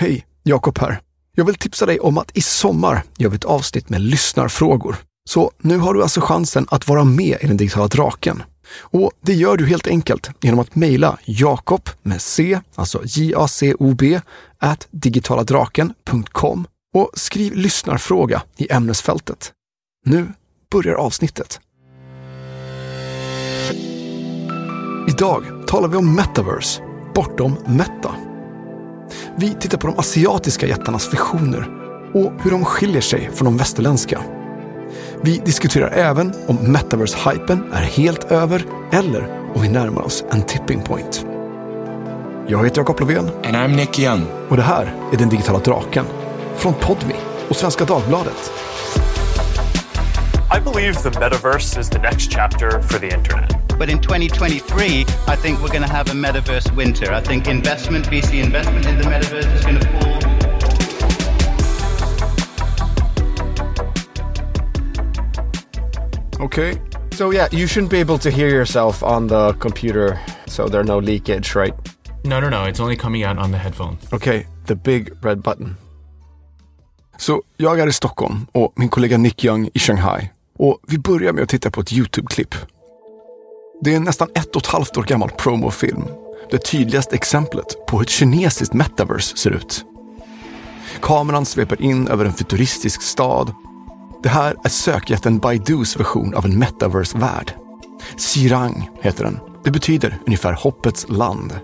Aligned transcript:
Hej, 0.00 0.26
Jakob 0.42 0.78
här. 0.78 1.00
Jag 1.34 1.44
vill 1.44 1.54
tipsa 1.54 1.86
dig 1.86 2.00
om 2.00 2.18
att 2.18 2.36
i 2.36 2.40
sommar 2.40 3.02
gör 3.16 3.30
vi 3.30 3.36
ett 3.36 3.44
avsnitt 3.44 3.88
med 3.88 4.00
lyssnarfrågor. 4.00 4.96
Så 5.28 5.52
nu 5.58 5.78
har 5.78 5.94
du 5.94 6.02
alltså 6.02 6.20
chansen 6.20 6.66
att 6.70 6.88
vara 6.88 7.04
med 7.04 7.38
i 7.40 7.46
den 7.46 7.56
digitala 7.56 7.86
draken. 7.86 8.42
Och 8.80 9.12
det 9.20 9.34
gör 9.34 9.56
du 9.56 9.66
helt 9.66 9.86
enkelt 9.86 10.30
genom 10.40 10.60
att 10.60 10.74
mejla 10.74 11.18
Jakob 11.24 11.88
med 12.02 12.22
C, 12.22 12.60
alltså 12.74 13.02
J-A-C-O-B, 13.04 14.20
at 14.58 14.88
digitaladraken.com 14.90 16.66
och 16.94 17.10
skriv 17.14 17.54
lyssnarfråga 17.54 18.42
i 18.56 18.72
ämnesfältet. 18.72 19.52
Nu 20.06 20.32
börjar 20.70 20.94
avsnittet. 20.94 21.60
Idag 25.08 25.44
talar 25.66 25.88
vi 25.88 25.96
om 25.96 26.14
metaverse, 26.14 26.82
bortom 27.14 27.56
Meta. 27.66 28.27
Vi 29.36 29.54
tittar 29.54 29.78
på 29.78 29.86
de 29.86 29.98
asiatiska 29.98 30.66
jättarnas 30.66 31.12
visioner 31.12 31.68
och 32.14 32.32
hur 32.42 32.50
de 32.50 32.64
skiljer 32.64 33.00
sig 33.00 33.30
från 33.34 33.44
de 33.44 33.56
västerländska. 33.56 34.20
Vi 35.22 35.38
diskuterar 35.44 35.90
även 35.90 36.32
om 36.46 36.56
metaverse-hypen 36.56 37.72
är 37.72 37.82
helt 37.82 38.24
över 38.24 38.64
eller 38.92 39.50
om 39.54 39.62
vi 39.62 39.68
närmar 39.68 40.02
oss 40.02 40.24
en 40.30 40.42
tipping 40.42 40.82
point. 40.82 41.26
Jag 42.46 42.64
heter 42.64 42.80
Jakob 42.80 43.00
Lovén 43.00 43.30
And 43.44 43.56
I'm 43.56 43.76
Nick 43.76 43.98
Young. 43.98 44.22
och 44.48 44.56
det 44.56 44.62
här 44.62 44.94
är 45.12 45.16
Den 45.16 45.28
digitala 45.28 45.58
draken 45.58 46.04
från 46.56 46.74
Podmi 46.74 47.14
och 47.48 47.56
Svenska 47.56 47.84
Dagbladet. 47.84 48.52
I 50.50 50.58
believe 50.58 51.02
the 51.02 51.10
metaverse 51.10 51.76
is 51.76 51.90
the 51.90 51.98
next 51.98 52.30
chapter 52.30 52.80
for 52.80 52.98
the 52.98 53.12
internet. 53.12 53.52
But 53.78 53.90
in 53.90 54.00
2023, 54.00 55.04
I 55.26 55.36
think 55.36 55.60
we're 55.60 55.68
going 55.68 55.82
to 55.82 55.92
have 55.92 56.08
a 56.08 56.14
metaverse 56.14 56.74
winter. 56.74 57.12
I 57.12 57.20
think 57.20 57.46
investment, 57.48 58.06
VC 58.06 58.42
investment 58.42 58.86
in 58.86 58.96
the 58.96 59.04
metaverse 59.04 59.54
is 59.54 59.64
going 59.64 59.78
to 59.78 59.86
fall. 66.36 66.46
Okay. 66.46 66.80
So 67.12 67.30
yeah, 67.30 67.48
you 67.52 67.66
shouldn't 67.66 67.90
be 67.90 67.98
able 67.98 68.18
to 68.18 68.30
hear 68.30 68.48
yourself 68.48 69.02
on 69.02 69.26
the 69.26 69.52
computer, 69.54 70.18
so 70.46 70.68
there's 70.68 70.86
no 70.86 70.98
leakage, 70.98 71.54
right? 71.54 71.74
No, 72.24 72.40
no, 72.40 72.48
no. 72.48 72.64
It's 72.64 72.80
only 72.80 72.96
coming 72.96 73.22
out 73.22 73.38
on 73.38 73.50
the 73.50 73.58
headphones. 73.58 74.02
Okay, 74.12 74.46
the 74.64 74.76
big 74.76 75.12
red 75.22 75.42
button. 75.42 75.76
Så 77.18 77.42
jag 77.56 77.80
är 77.80 77.86
i 77.86 77.92
Stockholm 77.92 78.46
och 78.52 78.72
min 78.76 78.88
kollega 78.88 79.18
Nick 79.18 79.44
Young 79.44 79.70
i 79.74 79.78
Shanghai. 79.78 80.30
Och 80.58 80.78
vi 80.88 80.98
börjar 80.98 81.32
med 81.32 81.42
att 81.42 81.48
titta 81.48 81.70
på 81.70 81.80
ett 81.80 81.92
YouTube-klipp. 81.92 82.54
Det 83.80 83.92
är 83.92 83.96
en 83.96 84.04
nästan 84.04 84.28
ett 84.34 84.56
och 84.56 84.62
ett 84.62 84.66
halvt 84.66 84.96
år 84.96 85.02
gammal 85.02 85.30
promofilm. 85.30 86.04
Det 86.50 86.58
tydligaste 86.58 87.14
exemplet 87.14 87.86
på 87.86 87.96
hur 87.96 88.04
ett 88.04 88.10
kinesiskt 88.10 88.74
metaverse 88.74 89.36
ser 89.36 89.50
ut. 89.50 89.84
Kameran 91.02 91.46
sveper 91.46 91.82
in 91.82 92.08
över 92.08 92.24
en 92.24 92.32
futuristisk 92.32 93.02
stad. 93.02 93.54
Det 94.22 94.28
här 94.28 94.56
är 94.64 94.68
sökjätten 94.68 95.38
Baidus 95.38 96.00
version 96.00 96.34
av 96.34 96.44
en 96.44 96.58
metaverse-värld. 96.58 97.52
Sirang 98.16 98.90
heter 99.00 99.24
den. 99.24 99.38
Det 99.64 99.70
betyder 99.70 100.18
ungefär 100.26 100.52
hoppets 100.52 101.06
land. 101.08 101.60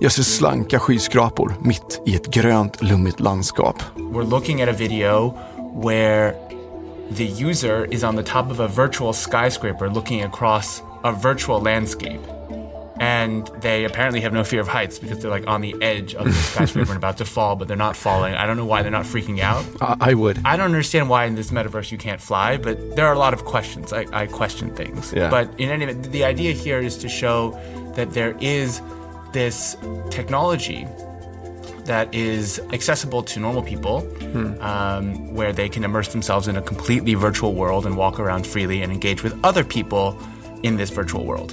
Jag 0.00 0.12
ser 0.12 0.22
slanka 0.22 0.78
skyskrapor 0.78 1.54
mitt 1.60 2.02
i 2.06 2.14
ett 2.14 2.26
grönt, 2.26 2.82
lummigt 2.82 3.20
landskap. 3.20 3.82
We're 3.96 4.30
looking 4.30 4.62
at 4.62 4.68
a 4.68 4.74
video 4.78 5.34
where 5.84 6.34
the 7.10 7.26
user 7.26 7.86
is 7.86 8.04
on 8.04 8.14
the 8.14 8.22
top 8.22 8.50
of 8.50 8.60
a 8.60 8.68
virtual 8.68 9.12
skyscraper 9.12 9.90
looking 9.90 10.22
across 10.22 10.80
a 11.04 11.12
virtual 11.12 11.60
landscape. 11.60 12.20
And 13.00 13.46
they 13.62 13.84
apparently 13.84 14.20
have 14.20 14.34
no 14.34 14.44
fear 14.44 14.60
of 14.60 14.68
heights 14.68 14.98
because 14.98 15.20
they're 15.20 15.30
like 15.30 15.46
on 15.46 15.62
the 15.62 15.74
edge 15.80 16.14
of 16.14 16.26
the 16.26 16.32
skyscraper 16.52 16.90
and 16.90 16.98
about 16.98 17.16
to 17.16 17.24
fall, 17.24 17.56
but 17.56 17.66
they're 17.66 17.76
not 17.76 17.96
falling. 17.96 18.34
I 18.34 18.46
don't 18.46 18.58
know 18.58 18.66
why 18.66 18.82
they're 18.82 18.90
not 18.90 19.06
freaking 19.06 19.40
out. 19.40 19.64
I, 19.80 20.10
I 20.10 20.14
would. 20.14 20.38
I 20.44 20.56
don't 20.56 20.66
understand 20.66 21.08
why 21.08 21.24
in 21.24 21.34
this 21.34 21.50
metaverse 21.50 21.90
you 21.90 21.98
can't 21.98 22.20
fly, 22.20 22.58
but 22.58 22.96
there 22.96 23.06
are 23.06 23.14
a 23.14 23.18
lot 23.18 23.32
of 23.32 23.46
questions. 23.46 23.92
I, 23.92 24.06
I 24.12 24.26
question 24.26 24.74
things. 24.76 25.14
Yeah. 25.14 25.30
But 25.30 25.48
in 25.58 25.70
any 25.70 25.84
event, 25.84 26.12
the 26.12 26.24
idea 26.24 26.52
here 26.52 26.78
is 26.78 26.98
to 26.98 27.08
show 27.08 27.58
that 27.96 28.12
there 28.12 28.36
is 28.38 28.82
this 29.32 29.76
technology 30.10 30.86
that 31.90 32.14
is 32.14 32.60
accessible 32.72 33.20
to 33.20 33.40
normal 33.40 33.64
people, 33.64 33.96
um, 34.62 35.34
where 35.34 35.52
they 35.52 35.68
can 35.68 35.82
immerse 35.82 36.08
themselves 36.16 36.46
in 36.46 36.56
a 36.56 36.62
completely 36.62 37.14
virtual 37.14 37.52
world 37.52 37.84
and 37.84 37.96
walk 37.96 38.20
around 38.20 38.46
freely 38.46 38.80
and 38.82 38.92
engage 38.92 39.24
with 39.24 39.34
other 39.42 39.64
people 39.64 40.16
in 40.62 40.76
this 40.76 40.90
virtual 40.90 41.24
world. 41.24 41.50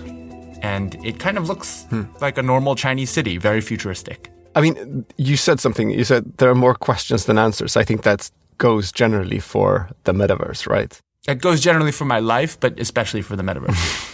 And 0.62 0.94
it 1.04 1.18
kind 1.18 1.38
of 1.40 1.48
looks 1.48 1.88
like 2.22 2.38
a 2.38 2.44
normal 2.44 2.76
Chinese 2.76 3.10
city, 3.10 3.38
very 3.40 3.62
futuristic. 3.62 4.32
I 4.56 4.62
mean, 4.62 5.06
you 5.18 5.38
said 5.38 5.60
something. 5.60 5.90
You 5.90 6.04
said 6.04 6.24
there 6.38 6.50
are 6.50 6.60
more 6.66 6.76
questions 6.76 7.26
than 7.26 7.38
answers. 7.40 7.76
I 7.76 7.84
think 7.84 8.04
that 8.04 8.30
goes 8.60 8.92
generally 8.92 9.40
for 9.40 9.90
the 10.04 10.14
metaverse, 10.14 10.70
right? 10.70 11.02
It 11.28 11.42
goes 11.42 11.62
generally 11.62 11.92
for 11.92 12.06
my 12.06 12.20
life, 12.20 12.60
but 12.60 12.80
especially 12.80 13.24
for 13.24 13.36
the 13.36 13.44
metaverse. 13.44 14.14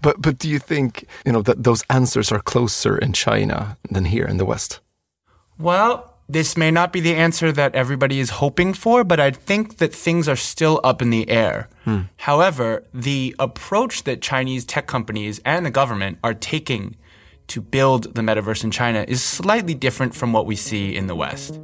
But 0.00 0.22
but 0.22 0.38
do 0.38 0.48
you 0.48 0.60
think 0.60 1.04
you 1.26 1.32
know 1.32 1.42
that 1.42 1.64
those 1.64 1.82
answers 1.88 2.32
are 2.32 2.42
closer 2.52 2.96
in 2.96 3.12
China 3.12 3.76
than 3.90 4.04
here 4.04 4.28
in 4.30 4.36
the 4.36 4.44
West? 4.44 4.80
Well, 5.58 6.14
this 6.28 6.56
may 6.56 6.70
not 6.70 6.92
be 6.92 7.00
the 7.00 7.14
answer 7.14 7.52
that 7.52 7.74
everybody 7.74 8.18
is 8.18 8.30
hoping 8.30 8.74
for, 8.74 9.04
but 9.04 9.20
I 9.20 9.30
think 9.30 9.76
that 9.76 9.94
things 9.94 10.28
are 10.28 10.36
still 10.36 10.80
up 10.82 11.02
in 11.02 11.10
the 11.10 11.28
air. 11.28 11.68
Hmm. 11.84 12.02
However, 12.16 12.82
the 12.92 13.34
approach 13.38 14.04
that 14.04 14.22
Chinese 14.22 14.64
tech 14.64 14.86
companies 14.86 15.40
and 15.44 15.66
the 15.66 15.70
government 15.70 16.18
are 16.22 16.34
taking 16.34 16.96
to 17.48 17.60
build 17.60 18.14
the 18.14 18.22
metaverse 18.22 18.64
in 18.64 18.70
China 18.70 19.04
is 19.06 19.22
slightly 19.22 19.74
different 19.74 20.14
from 20.14 20.32
what 20.32 20.46
we 20.46 20.56
see 20.56 20.96
in 20.96 21.06
the 21.06 21.14
West. 21.14 21.60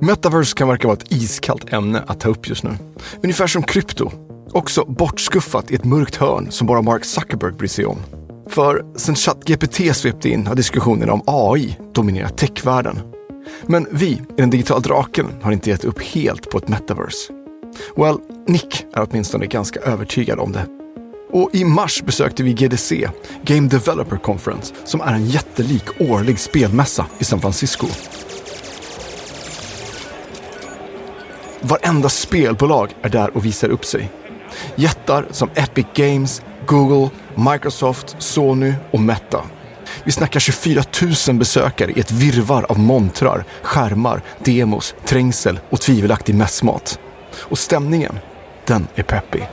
Metaverse 0.00 0.54
kan 0.54 0.68
verka 0.68 0.86
vara 0.86 0.96
ett 0.96 1.12
iskallt 1.12 1.72
ämne 1.72 2.04
att 2.06 2.20
ta 2.20 2.28
upp 2.28 2.48
just 2.48 2.64
nu. 2.64 2.78
Ungefär 3.22 3.46
som 3.46 3.62
krypto. 3.62 4.10
Också 4.52 4.84
bortskuffat 4.84 5.70
i 5.70 5.74
ett 5.74 5.84
mörkt 5.84 6.16
hörn 6.16 6.50
som 6.50 6.66
bara 6.66 6.82
Mark 6.82 7.04
Zuckerberg 7.04 7.52
bryr 7.52 7.68
sig 7.68 7.86
om. 7.86 7.98
För 8.48 8.84
sen 8.96 9.14
ChatGPT 9.14 9.96
svepte 9.96 10.28
in 10.28 10.46
har 10.46 10.54
diskussionerna 10.54 11.12
om 11.12 11.22
AI 11.26 11.78
dominerat 11.92 12.38
techvärlden. 12.38 13.00
Men 13.66 13.86
vi 13.90 14.06
i 14.06 14.20
den 14.36 14.50
digitala 14.50 14.80
draken 14.80 15.26
har 15.42 15.52
inte 15.52 15.70
gett 15.70 15.84
upp 15.84 16.02
helt 16.02 16.50
på 16.50 16.58
ett 16.58 16.68
metaverse. 16.68 17.32
Well, 17.96 18.18
Nick 18.46 18.86
är 18.92 19.06
åtminstone 19.10 19.46
ganska 19.46 19.80
övertygad 19.80 20.38
om 20.38 20.52
det. 20.52 20.66
Och 21.30 21.50
i 21.52 21.64
mars 21.64 22.02
besökte 22.02 22.42
vi 22.42 22.52
GDC, 22.52 23.08
Game 23.42 23.68
Developer 23.68 24.16
Conference, 24.16 24.74
som 24.84 25.00
är 25.00 25.12
en 25.14 25.26
jättelik 25.26 26.00
årlig 26.00 26.38
spelmässa 26.38 27.06
i 27.18 27.24
San 27.24 27.40
Francisco. 27.40 27.86
Varenda 31.60 32.08
spelbolag 32.08 32.94
är 33.02 33.08
där 33.08 33.36
och 33.36 33.44
visar 33.44 33.68
upp 33.68 33.84
sig. 33.84 34.10
Jättar 34.76 35.26
som 35.30 35.48
Epic 35.54 35.86
Games, 35.94 36.42
Google, 36.66 37.10
Microsoft, 37.38 38.16
Sony 38.18 38.74
och 38.90 39.00
Meta. 39.00 39.44
Vi 40.04 40.12
snackar 40.12 40.40
24 40.40 40.82
000 41.28 41.36
besökare 41.38 41.90
i 41.90 42.00
ett 42.00 42.10
virvar 42.10 42.66
av 42.68 42.78
montrar, 42.78 43.44
skärmar, 43.62 44.22
demos, 44.38 44.94
trängsel 45.04 45.60
och 45.70 45.80
tvivelaktig 45.80 46.34
mässmat. 46.34 46.98
Och 47.38 47.58
stämningen, 47.58 48.18
den 48.64 48.88
är 48.94 49.02
peppig. 49.02 49.48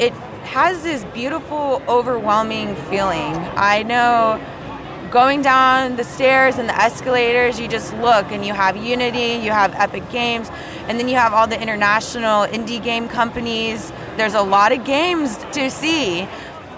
it 0.00 0.12
has 0.44 0.82
this 0.82 1.04
beautiful, 1.14 1.82
overwhelming 1.88 2.74
feeling. 2.88 3.34
I 3.56 3.82
know 3.82 4.40
going 5.10 5.42
down 5.42 5.96
the 5.96 6.04
stairs 6.04 6.58
and 6.58 6.68
the 6.68 6.76
escalators, 6.76 7.58
you 7.58 7.68
just 7.68 7.92
look 7.94 8.30
and 8.30 8.44
you 8.44 8.52
have 8.54 8.76
Unity, 8.76 9.40
you 9.44 9.50
have 9.50 9.74
Epic 9.74 10.10
Games, 10.10 10.50
and 10.86 10.98
then 10.98 11.08
you 11.08 11.16
have 11.16 11.32
all 11.32 11.46
the 11.46 11.60
international 11.60 12.46
indie 12.46 12.82
game 12.82 13.08
companies. 13.08 13.92
There's 14.16 14.34
a 14.34 14.42
lot 14.42 14.72
of 14.72 14.84
games 14.84 15.38
to 15.52 15.70
see. 15.70 16.28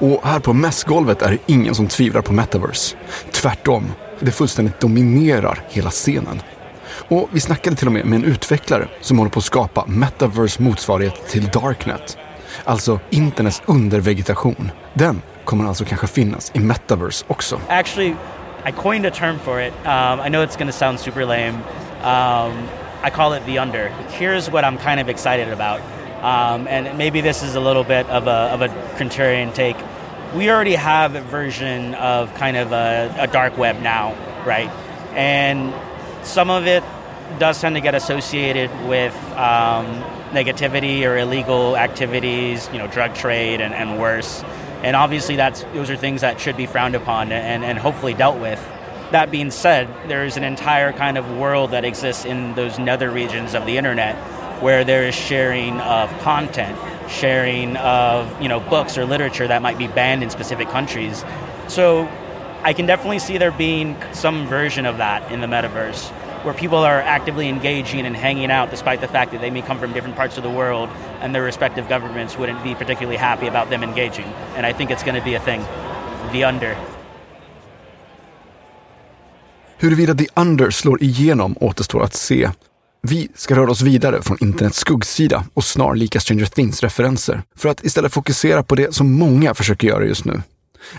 Och 0.00 0.20
här 0.24 0.40
på 0.40 0.52
mässgolvet 0.52 1.22
är 1.22 1.30
det 1.30 1.38
ingen 1.46 1.74
som 1.74 1.86
tvivlar 1.86 2.22
på 2.22 2.32
metaverse. 2.32 2.96
Tvärtom, 3.30 3.92
det 4.20 4.30
fullständigt 4.32 4.80
dominerar 4.80 5.62
hela 5.68 5.90
scenen. 5.90 6.42
Och 7.08 7.28
vi 7.32 7.40
snackade 7.40 7.76
till 7.76 7.86
och 7.86 7.92
med 7.92 8.06
med 8.06 8.16
en 8.16 8.24
utvecklare 8.24 8.88
som 9.00 9.18
håller 9.18 9.30
på 9.30 9.38
att 9.38 9.44
skapa 9.44 9.84
metaverse 9.86 10.62
motsvarighet 10.62 11.28
till 11.28 11.48
Darknet. 11.48 12.18
Alltså 12.64 13.00
internets 13.10 13.62
undervegetation. 13.66 14.70
Den 14.94 15.22
kommer 15.44 15.68
alltså 15.68 15.84
kanske 15.84 16.06
finnas 16.06 16.50
i 16.54 16.60
metaverse 16.60 17.24
också. 17.28 17.60
actually 17.68 18.14
i 18.66 18.72
coined 18.82 19.06
a 19.06 19.10
term 19.10 19.38
for 19.38 19.60
it 19.60 19.72
um, 19.84 20.20
i 20.26 20.28
know 20.28 20.44
it's 20.44 20.56
going 20.58 20.70
to 20.72 20.78
sound 20.78 21.00
super 21.00 21.24
lame 21.24 21.54
um, 22.04 22.52
i 23.06 23.10
call 23.10 23.36
it 23.36 23.42
the 23.46 23.58
under 23.58 23.90
here's 24.18 24.50
what 24.52 24.64
i'm 24.64 24.78
kind 24.78 25.00
of 25.00 25.08
excited 25.08 25.60
about 25.60 25.80
um, 26.22 26.66
and 26.68 26.96
maybe 26.98 27.20
this 27.20 27.42
is 27.42 27.54
a 27.54 27.60
little 27.60 27.84
bit 27.84 28.06
of 28.08 28.26
a, 28.26 28.30
of 28.30 28.62
a 28.62 28.68
contrarian 28.96 29.52
take 29.54 29.76
we 30.34 30.48
already 30.48 30.74
have 30.74 31.16
a 31.16 31.20
version 31.22 31.94
of 31.94 32.32
kind 32.34 32.56
of 32.56 32.72
a, 32.72 33.14
a 33.18 33.26
dark 33.26 33.56
web 33.58 33.80
now 33.82 34.14
right 34.44 34.70
and 35.14 35.74
some 36.24 36.50
of 36.50 36.66
it 36.66 36.84
does 37.38 37.60
tend 37.60 37.76
to 37.76 37.80
get 37.80 37.94
associated 37.94 38.70
with 38.86 39.14
um, 39.36 39.86
negativity 40.30 41.04
or 41.06 41.16
illegal 41.16 41.76
activities, 41.76 42.68
you 42.72 42.78
know, 42.78 42.86
drug 42.86 43.14
trade 43.14 43.60
and, 43.60 43.74
and 43.74 44.00
worse. 44.00 44.42
And 44.82 44.96
obviously, 44.96 45.36
that's 45.36 45.62
those 45.74 45.90
are 45.90 45.96
things 45.96 46.22
that 46.22 46.40
should 46.40 46.56
be 46.56 46.66
frowned 46.66 46.94
upon 46.94 47.32
and, 47.32 47.64
and 47.64 47.78
hopefully 47.78 48.14
dealt 48.14 48.40
with. 48.40 48.58
That 49.12 49.30
being 49.30 49.50
said, 49.50 49.88
there's 50.08 50.36
an 50.36 50.44
entire 50.44 50.92
kind 50.92 51.18
of 51.18 51.36
world 51.36 51.72
that 51.72 51.84
exists 51.84 52.24
in 52.24 52.54
those 52.54 52.78
nether 52.78 53.10
regions 53.10 53.54
of 53.54 53.66
the 53.66 53.76
internet 53.76 54.16
where 54.60 54.84
there 54.84 55.04
is 55.04 55.14
sharing 55.14 55.80
of 55.80 56.10
content, 56.20 56.78
sharing 57.08 57.76
of 57.78 58.40
you 58.42 58.48
know 58.48 58.60
books 58.60 58.98
or 58.98 59.04
literature 59.04 59.48
that 59.48 59.62
might 59.62 59.78
be 59.78 59.88
banned 59.88 60.22
in 60.22 60.30
specific 60.30 60.68
countries. 60.68 61.24
So 61.68 62.08
I 62.62 62.72
can 62.72 62.86
definitely 62.86 63.20
see 63.20 63.38
there 63.38 63.52
being 63.52 63.96
some 64.12 64.46
version 64.46 64.86
of 64.86 64.98
that 64.98 65.30
in 65.32 65.40
the 65.40 65.46
metaverse 65.46 66.10
where 66.44 66.54
people 66.54 66.78
are 66.78 67.00
actively 67.00 67.48
engaging 67.48 68.06
and 68.06 68.16
hanging 68.16 68.50
out 68.50 68.70
despite 68.70 69.00
the 69.00 69.08
fact 69.08 69.32
that 69.32 69.40
they 69.40 69.50
may 69.50 69.60
come 69.60 69.78
from 69.78 69.92
different 69.92 70.16
parts 70.16 70.38
of 70.38 70.42
the 70.42 70.50
world 70.50 70.88
and 71.20 71.34
their 71.34 71.42
respective 71.42 71.88
governments 71.88 72.38
wouldn't 72.38 72.62
be 72.64 72.74
particularly 72.74 73.16
happy 73.18 73.46
about 73.46 73.68
them 73.68 73.82
engaging. 73.82 74.24
And 74.56 74.64
I 74.64 74.72
think 74.72 74.90
it's 74.90 75.02
going 75.02 75.16
to 75.16 75.24
be 75.24 75.34
a 75.34 75.40
thing. 75.40 75.60
The 76.32 76.44
under. 76.44 76.76
Huruvida 79.78 80.14
The 80.14 80.28
Under 80.36 80.70
slår 80.70 81.02
igenom 81.02 81.56
återstår 81.60 82.02
att 82.02 82.14
se. 82.14 82.50
Vi 83.02 83.28
ska 83.34 83.56
röra 83.56 83.70
oss 83.70 83.82
vidare 83.82 84.22
från 84.22 84.36
internets 84.40 84.78
skuggsida 84.78 85.44
och 85.54 85.64
snarlika 85.64 86.20
Stranger 86.20 86.44
Things-referenser 86.44 87.42
för 87.56 87.68
att 87.68 87.84
istället 87.84 88.12
fokusera 88.12 88.62
på 88.62 88.74
det 88.74 88.94
som 88.94 89.12
många 89.12 89.54
försöker 89.54 89.88
göra 89.88 90.04
just 90.04 90.24
nu. 90.24 90.42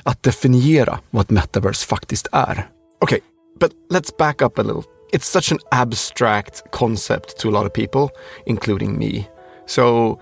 Att 0.04 0.24
definiera 0.24 1.00
vad 1.10 1.24
ett 1.24 1.30
metaverse 1.30 1.88
faktiskt 1.88 2.28
är. 2.32 2.70
Okay, 3.02 3.20
but 3.60 3.72
let's 3.90 4.18
back 4.18 4.42
up 4.42 4.60
a 4.60 4.64
little. 4.64 4.84
It's 5.14 5.42
such 5.42 5.52
an 5.52 5.60
abstract 5.72 6.64
concept 6.72 7.38
to 7.38 7.50
a 7.50 7.52
lot 7.52 7.66
of 7.66 7.74
people, 7.74 8.08
including 8.46 9.00
me. 9.00 9.26
So 9.68 10.18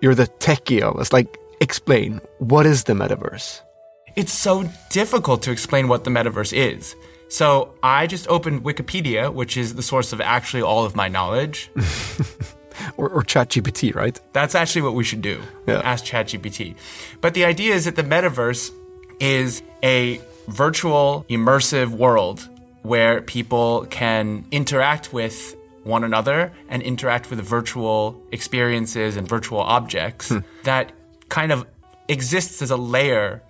you're 0.00 0.14
the 0.14 0.26
techie 0.26 0.82
of 0.82 1.00
us. 1.00 1.12
Like, 1.12 1.30
explain, 1.60 2.20
what 2.38 2.66
is 2.66 2.84
the 2.84 2.92
metaverse? 2.92 3.60
It's 4.16 4.32
so 4.32 4.64
difficult 4.90 5.42
to 5.42 5.50
explain 5.52 5.88
what 5.88 6.04
the 6.04 6.10
metaverse 6.10 6.52
is. 6.52 6.94
So 7.32 7.72
I 7.82 8.06
just 8.08 8.28
opened 8.28 8.62
Wikipedia, 8.62 9.32
which 9.32 9.56
is 9.56 9.74
the 9.74 9.82
source 9.82 10.12
of 10.12 10.20
actually 10.20 10.62
all 10.62 10.84
of 10.84 10.94
my 10.94 11.08
knowledge. 11.08 11.70
or, 12.98 13.08
or 13.08 13.22
ChatGPT, 13.22 13.94
right? 13.94 14.20
That's 14.34 14.54
actually 14.54 14.82
what 14.82 14.92
we 14.92 15.02
should 15.02 15.22
do. 15.22 15.40
Yeah. 15.66 15.80
Ask 15.80 16.04
ChatGPT. 16.04 16.76
But 17.22 17.32
the 17.32 17.46
idea 17.46 17.74
is 17.74 17.86
that 17.86 17.96
the 17.96 18.02
metaverse 18.02 18.70
is 19.18 19.62
a 19.82 20.20
virtual, 20.48 21.24
immersive 21.30 21.88
world 21.88 22.46
where 22.82 23.22
people 23.22 23.86
can 23.88 24.44
interact 24.50 25.14
with 25.14 25.56
one 25.84 26.04
another 26.04 26.52
and 26.68 26.82
interact 26.82 27.30
with 27.30 27.40
virtual 27.40 28.22
experiences 28.30 29.16
and 29.16 29.26
virtual 29.26 29.60
objects 29.60 30.28
hmm. 30.28 30.40
that 30.64 30.92
kind 31.30 31.50
of 31.50 31.66
exists 32.08 32.60
as 32.60 32.70
a 32.70 32.76
layer 32.76 33.42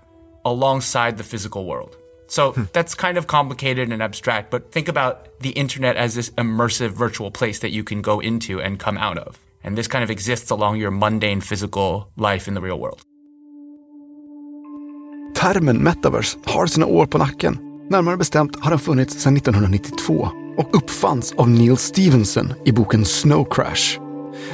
alongside 0.44 1.18
the 1.18 1.24
physical 1.24 1.64
world. 1.66 1.96
So 2.32 2.54
that's 2.72 2.94
kind 2.94 3.18
of 3.18 3.26
complicated 3.26 3.92
and 3.92 4.02
abstract, 4.02 4.50
but 4.50 4.72
think 4.72 4.88
about 4.88 5.16
the 5.40 5.50
internet 5.50 5.96
as 5.96 6.14
this 6.14 6.30
immersive 6.30 6.88
virtual 6.88 7.30
place 7.30 7.58
that 7.58 7.72
you 7.72 7.84
can 7.84 8.02
go 8.02 8.20
into 8.20 8.58
and 8.58 8.80
come 8.80 8.96
out 8.96 9.18
of. 9.18 9.38
And 9.64 9.76
this 9.76 9.86
kind 9.86 10.04
of 10.04 10.10
exists 10.10 10.50
along 10.50 10.80
your 10.80 10.90
mundane 10.90 11.42
physical 11.42 12.08
life 12.16 12.48
in 12.48 12.54
the 12.54 12.60
real 12.60 12.78
world. 12.80 13.02
Termen 15.34 15.78
metaverse 15.78 16.38
har 16.44 16.66
sina 16.66 16.86
år 16.86 17.06
på 17.06 17.18
nacken. 17.18 17.58
Närmare 17.90 18.16
bestämt 18.16 18.56
har 18.60 18.70
den 18.70 18.78
funnits 18.78 19.22
sedan 19.22 19.36
1992 19.36 20.28
och 20.56 20.76
uppfanns 20.76 21.32
av 21.32 21.50
Neal 21.50 21.76
Stephenson 21.76 22.54
i 22.64 22.72
boken 22.72 23.04
Snow 23.04 23.44
Crash. 23.50 24.00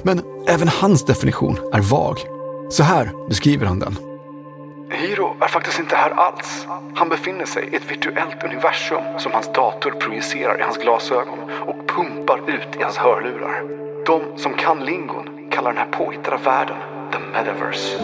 Men 0.02 0.22
även 0.46 0.68
hans 0.68 1.04
definition 1.04 1.58
är 1.72 1.80
vag. 1.80 2.18
Så 2.70 2.82
här 2.82 3.28
beskriver 3.28 3.66
han 3.66 3.78
den. 3.78 4.07
Hiro 4.90 5.36
är 5.40 5.48
faktiskt 5.48 5.78
inte 5.78 5.96
här 5.96 6.10
alls. 6.10 6.66
Han 6.94 7.08
befinner 7.08 7.44
sig 7.44 7.68
i 7.72 7.76
ett 7.76 7.90
virtuellt 7.90 8.44
universum 8.44 9.02
som 9.18 9.32
hans 9.32 9.52
dator 9.52 9.90
projicerar 9.90 10.58
i 10.58 10.62
hans 10.62 10.78
glasögon 10.78 11.38
och 11.66 11.88
pumpar 11.88 12.50
ut 12.50 12.76
i 12.80 12.82
hans 12.82 12.96
hörlurar. 12.96 13.62
De 14.06 14.38
som 14.38 14.54
kan 14.54 14.84
lingon 14.84 15.50
kallar 15.50 15.72
den 15.72 15.78
här 15.78 15.90
påhittade 15.90 16.36
världen 16.44 16.76
the 17.12 17.18
metaverse. 17.18 17.98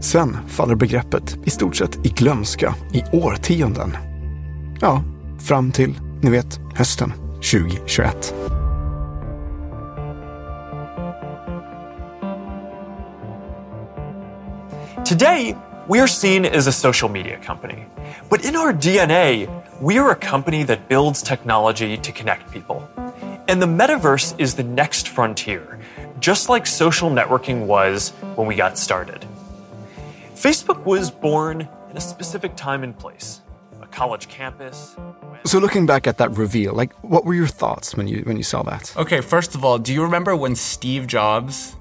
Sen 0.00 0.36
faller 0.48 0.74
begreppet 0.74 1.38
i 1.44 1.50
stort 1.50 1.76
sett 1.76 2.06
i 2.06 2.08
glömska 2.08 2.74
i 2.92 3.02
årtionden. 3.16 3.96
Ja, 4.80 5.02
fram 5.48 5.72
till, 5.72 5.94
ni 6.22 6.30
vet, 6.30 6.60
hösten 6.74 7.12
2021. 7.34 8.34
Today, 15.08 15.56
we 15.88 16.00
are 16.00 16.06
seen 16.06 16.44
as 16.44 16.66
a 16.66 16.72
social 16.72 17.08
media 17.08 17.38
company. 17.38 17.86
But 18.28 18.44
in 18.44 18.54
our 18.54 18.74
DNA, 18.74 19.48
we 19.80 19.96
are 19.96 20.10
a 20.10 20.14
company 20.14 20.64
that 20.64 20.86
builds 20.86 21.22
technology 21.22 21.96
to 21.96 22.12
connect 22.12 22.52
people. 22.52 22.86
And 23.48 23.62
the 23.62 23.66
metaverse 23.66 24.38
is 24.38 24.54
the 24.54 24.64
next 24.64 25.08
frontier, 25.08 25.80
just 26.20 26.50
like 26.50 26.66
social 26.66 27.08
networking 27.08 27.64
was 27.64 28.10
when 28.34 28.46
we 28.46 28.54
got 28.54 28.76
started. 28.76 29.24
Facebook 30.34 30.84
was 30.84 31.10
born 31.10 31.66
in 31.90 31.96
a 31.96 32.02
specific 32.02 32.54
time 32.54 32.82
and 32.82 32.94
place, 32.94 33.40
a 33.80 33.86
college 33.86 34.28
campus. 34.28 34.94
So 35.46 35.58
looking 35.58 35.86
back 35.86 36.06
at 36.06 36.18
that 36.18 36.36
reveal, 36.36 36.74
like 36.74 36.92
what 37.02 37.24
were 37.24 37.32
your 37.32 37.46
thoughts 37.46 37.96
when 37.96 38.08
you 38.08 38.24
when 38.26 38.36
you 38.36 38.42
saw 38.42 38.62
that? 38.64 38.94
Okay, 38.94 39.22
first 39.22 39.54
of 39.54 39.64
all, 39.64 39.78
do 39.78 39.94
you 39.94 40.02
remember 40.02 40.36
when 40.36 40.54
Steve 40.54 41.06
Jobs 41.06 41.77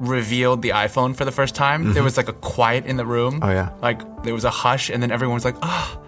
revealed 0.00 0.62
the 0.62 0.70
iPhone 0.70 1.14
for 1.16 1.24
the 1.24 1.32
first 1.32 1.54
time? 1.54 1.92
There 1.94 2.02
was 2.02 2.16
like 2.16 2.28
a 2.28 2.32
quiet 2.32 2.86
in 2.86 2.96
the 2.96 3.06
room. 3.06 3.40
Oh, 3.42 3.50
yeah. 3.50 3.70
Like 3.82 4.00
there 4.24 4.34
was 4.34 4.44
a 4.44 4.50
hush, 4.50 4.90
and 4.90 5.02
then 5.02 5.10
everyone 5.10 5.34
was 5.34 5.44
like, 5.44 5.56
ah, 5.62 5.98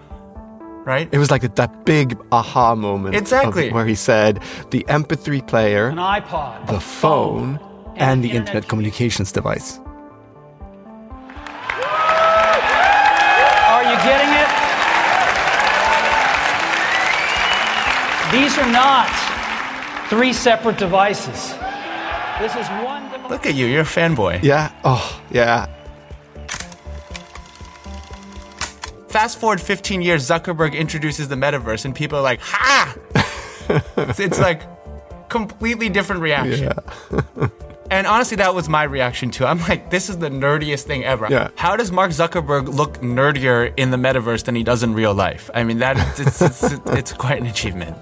right? 0.85 1.09
It 1.11 1.17
was 1.17 1.29
like 1.31 1.55
that 1.55 1.85
big 1.85 2.17
aha 2.31 2.75
moment. 2.75 3.15
of 3.15 3.21
Exactly. 3.21 3.71
where 3.71 3.85
he 3.85 3.95
said 3.95 4.41
the 4.71 4.83
MP3 4.87 5.45
player, 5.47 5.87
An 5.87 5.97
iPod. 5.97 6.67
the 6.67 6.79
phone, 6.79 7.59
and 7.97 8.23
the 8.23 8.31
internet 8.31 8.67
communications 8.67 9.31
device. 9.31 9.79
Are 13.71 13.83
you 13.83 13.97
getting 14.03 14.31
it? 14.41 14.49
These 18.31 18.57
are 18.57 18.71
not 18.71 19.09
three 20.09 20.31
separate 20.31 20.77
devices. 20.77 21.53
This 22.39 22.55
is 22.55 22.65
one 22.83 23.03
device. 23.03 23.10
Look 23.31 23.45
at 23.45 23.55
you, 23.55 23.65
you're 23.65 23.83
a 23.83 23.85
fanboy. 23.85 24.43
Yeah. 24.43 24.73
Oh, 24.83 25.23
yeah. 25.31 25.67
Fast 29.07 29.39
forward 29.39 29.61
15 29.61 30.01
years, 30.01 30.27
Zuckerberg 30.27 30.73
introduces 30.73 31.29
the 31.29 31.35
metaverse, 31.35 31.85
and 31.85 31.95
people 31.95 32.19
are 32.19 32.21
like, 32.21 32.41
ha! 32.41 32.93
it's, 33.95 34.19
it's 34.19 34.37
like 34.37 34.63
completely 35.29 35.87
different 35.87 36.21
reaction. 36.21 36.73
Yeah. 37.09 37.47
and 37.89 38.05
honestly, 38.05 38.35
that 38.35 38.53
was 38.53 38.67
my 38.67 38.83
reaction 38.83 39.31
too. 39.31 39.45
I'm 39.45 39.59
like, 39.59 39.89
this 39.89 40.09
is 40.09 40.17
the 40.17 40.29
nerdiest 40.29 40.83
thing 40.83 41.05
ever. 41.05 41.27
Yeah. 41.29 41.51
How 41.55 41.77
does 41.77 41.89
Mark 41.89 42.11
Zuckerberg 42.11 42.67
look 42.67 42.95
nerdier 42.99 43.73
in 43.77 43.91
the 43.91 43.97
metaverse 43.97 44.43
than 44.43 44.55
he 44.55 44.63
does 44.63 44.83
in 44.83 44.93
real 44.93 45.13
life? 45.13 45.49
I 45.53 45.63
mean, 45.63 45.79
that 45.79 45.97
it's, 46.19 46.41
it's, 46.41 46.63
it's, 46.63 46.85
it's 46.87 47.13
quite 47.13 47.39
an 47.39 47.47
achievement. 47.47 47.95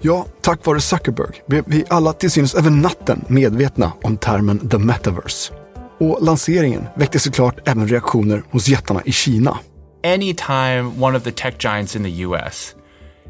Ja, 0.00 0.26
tack 0.40 0.66
vare 0.66 0.80
Zuckerberg 0.80 1.42
blev 1.46 1.64
vi 1.66 1.84
alla 1.88 2.12
till 2.12 2.30
synes 2.30 2.54
över 2.54 2.70
natten 2.70 3.24
medvetna 3.28 3.92
om 4.02 4.16
termen 4.16 4.68
the 4.68 4.78
metaverse. 4.78 5.52
Och 6.00 6.18
lanseringen 6.22 6.84
väckte 6.94 7.18
såklart 7.18 7.68
även 7.68 7.88
reaktioner 7.88 8.42
hos 8.50 8.68
jättarna 8.68 9.02
i 9.04 9.12
Kina. 9.12 9.58
anytime 10.06 11.00
one 11.00 11.16
of 11.16 11.24
the 11.24 11.32
tech 11.32 11.58
giants 11.58 11.96
in 11.96 12.04
the 12.04 12.22
US 12.22 12.76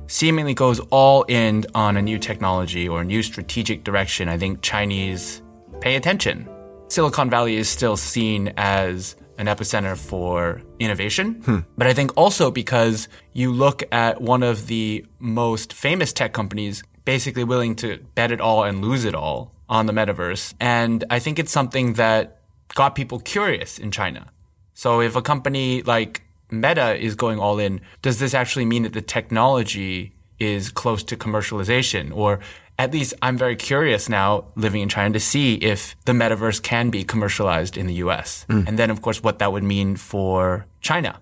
seemingly 0.08 0.52
goes 0.52 0.78
all 0.90 1.22
in 1.22 1.64
on 1.74 1.96
a 1.96 2.02
new 2.02 2.18
technology 2.18 2.86
or 2.86 3.00
a 3.00 3.04
new 3.04 3.22
strategic 3.22 3.82
direction, 3.82 4.28
I 4.28 4.36
think 4.36 4.60
Chinese 4.60 5.42
pay 5.80 5.96
attention. 5.96 6.48
Silicon 6.88 7.30
Valley 7.30 7.56
is 7.56 7.68
still 7.68 7.96
seen 7.96 8.52
as 8.56 9.16
an 9.38 9.46
epicenter 9.46 9.96
for 9.96 10.62
innovation, 10.78 11.34
hmm. 11.44 11.58
but 11.76 11.86
I 11.86 11.94
think 11.94 12.16
also 12.16 12.50
because 12.50 13.08
you 13.32 13.52
look 13.52 13.82
at 13.92 14.20
one 14.20 14.42
of 14.42 14.66
the 14.66 15.04
most 15.18 15.72
famous 15.72 16.12
tech 16.12 16.32
companies 16.32 16.82
basically 17.04 17.44
willing 17.44 17.76
to 17.76 17.98
bet 18.14 18.30
it 18.30 18.40
all 18.40 18.64
and 18.64 18.82
lose 18.82 19.04
it 19.04 19.14
all 19.14 19.52
on 19.68 19.86
the 19.86 19.92
metaverse. 19.92 20.54
And 20.60 21.04
I 21.10 21.18
think 21.18 21.38
it's 21.38 21.52
something 21.52 21.94
that 21.94 22.40
got 22.74 22.94
people 22.94 23.20
curious 23.20 23.78
in 23.78 23.90
China. 23.90 24.26
So 24.74 25.00
if 25.00 25.16
a 25.16 25.22
company 25.22 25.82
like 25.82 26.22
Meta 26.50 26.94
is 26.94 27.14
going 27.14 27.38
all 27.38 27.58
in, 27.58 27.80
does 28.02 28.18
this 28.18 28.34
actually 28.34 28.66
mean 28.66 28.82
that 28.82 28.92
the 28.92 29.02
technology 29.02 30.14
is 30.38 30.70
close 30.70 31.02
to 31.04 31.16
commercialization? 31.16 32.14
Or 32.14 32.40
at 32.78 32.92
least 32.92 33.14
I'm 33.22 33.38
very 33.38 33.56
curious 33.56 34.08
now 34.08 34.44
living 34.54 34.82
in 34.82 34.88
China 34.88 35.12
to 35.12 35.20
see 35.20 35.54
if 35.54 35.96
the 36.04 36.12
metaverse 36.12 36.62
can 36.62 36.90
be 36.90 37.04
commercialized 37.04 37.76
in 37.76 37.86
the 37.86 37.94
US. 38.04 38.46
Mm. 38.48 38.68
And 38.68 38.78
then, 38.78 38.90
of 38.90 39.00
course, 39.02 39.22
what 39.22 39.38
that 39.38 39.50
would 39.52 39.64
mean 39.64 39.96
for 39.96 40.66
China. 40.80 41.16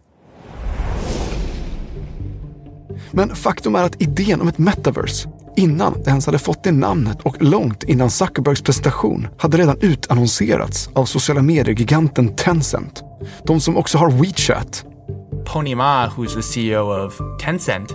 Men 3.11 3.37
faktum 3.37 3.75
är 3.75 3.82
att 3.82 4.02
idén 4.02 4.40
om 4.40 4.49
ett 4.49 4.58
metaverse, 4.58 5.28
innan 5.56 6.02
det 6.02 6.11
ens 6.11 6.26
hade 6.26 6.38
fått 6.38 6.64
det 6.64 6.73
namnet 6.73 7.23
och 7.23 7.42
långt 7.42 7.84
innan 7.84 8.11
Zuckerbergs 8.11 8.62
presentation, 8.62 9.28
hade 9.38 9.58
redan 9.58 9.76
utannonserats 9.80 10.88
av 10.94 11.04
sociala 11.04 11.42
medier-giganten 11.42 12.37
Tencent. 12.37 13.02
De 13.46 13.61
som 13.61 13.76
också 13.76 13.99
har 13.99 14.11
WeChat. 14.11 14.84
Pony 15.44 15.75
Ma, 15.75 16.06
who's 16.06 16.34
the 16.34 16.42
CEO 16.42 17.04
of 17.04 17.20
Tencent, 17.40 17.94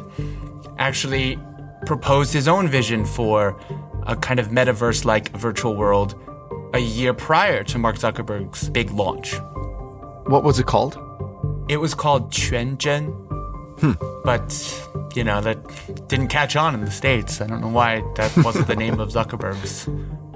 actually 0.77 1.37
proposed 1.85 2.33
his 2.33 2.47
own 2.47 2.67
vision 2.67 3.05
for 3.05 3.59
a 4.05 4.15
kind 4.15 4.39
of 4.39 4.47
metaverse 4.47 5.05
like 5.05 5.29
virtual 5.37 5.75
world 5.75 6.15
a 6.73 6.79
year 6.79 7.13
prior 7.13 7.63
to 7.63 7.77
Mark 7.77 7.97
Zuckerberg's 7.97 8.69
big 8.69 8.91
launch. 8.91 9.33
What 10.25 10.43
was 10.43 10.59
it 10.59 10.65
called? 10.65 10.97
It 11.69 11.77
was 11.77 11.93
called 11.93 12.31
Quanzhen. 12.31 13.13
Hmm. 13.79 13.93
But, 14.23 14.89
you 15.15 15.23
know, 15.23 15.41
that 15.41 15.57
didn't 16.07 16.27
catch 16.27 16.55
on 16.55 16.73
in 16.73 16.83
the 16.83 16.91
States. 16.91 17.41
I 17.41 17.47
don't 17.47 17.61
know 17.61 17.69
why 17.69 18.03
that 18.15 18.35
wasn't 18.37 18.67
the 18.67 18.75
name 18.75 18.99
of 18.99 19.09
Zuckerberg's 19.13 19.87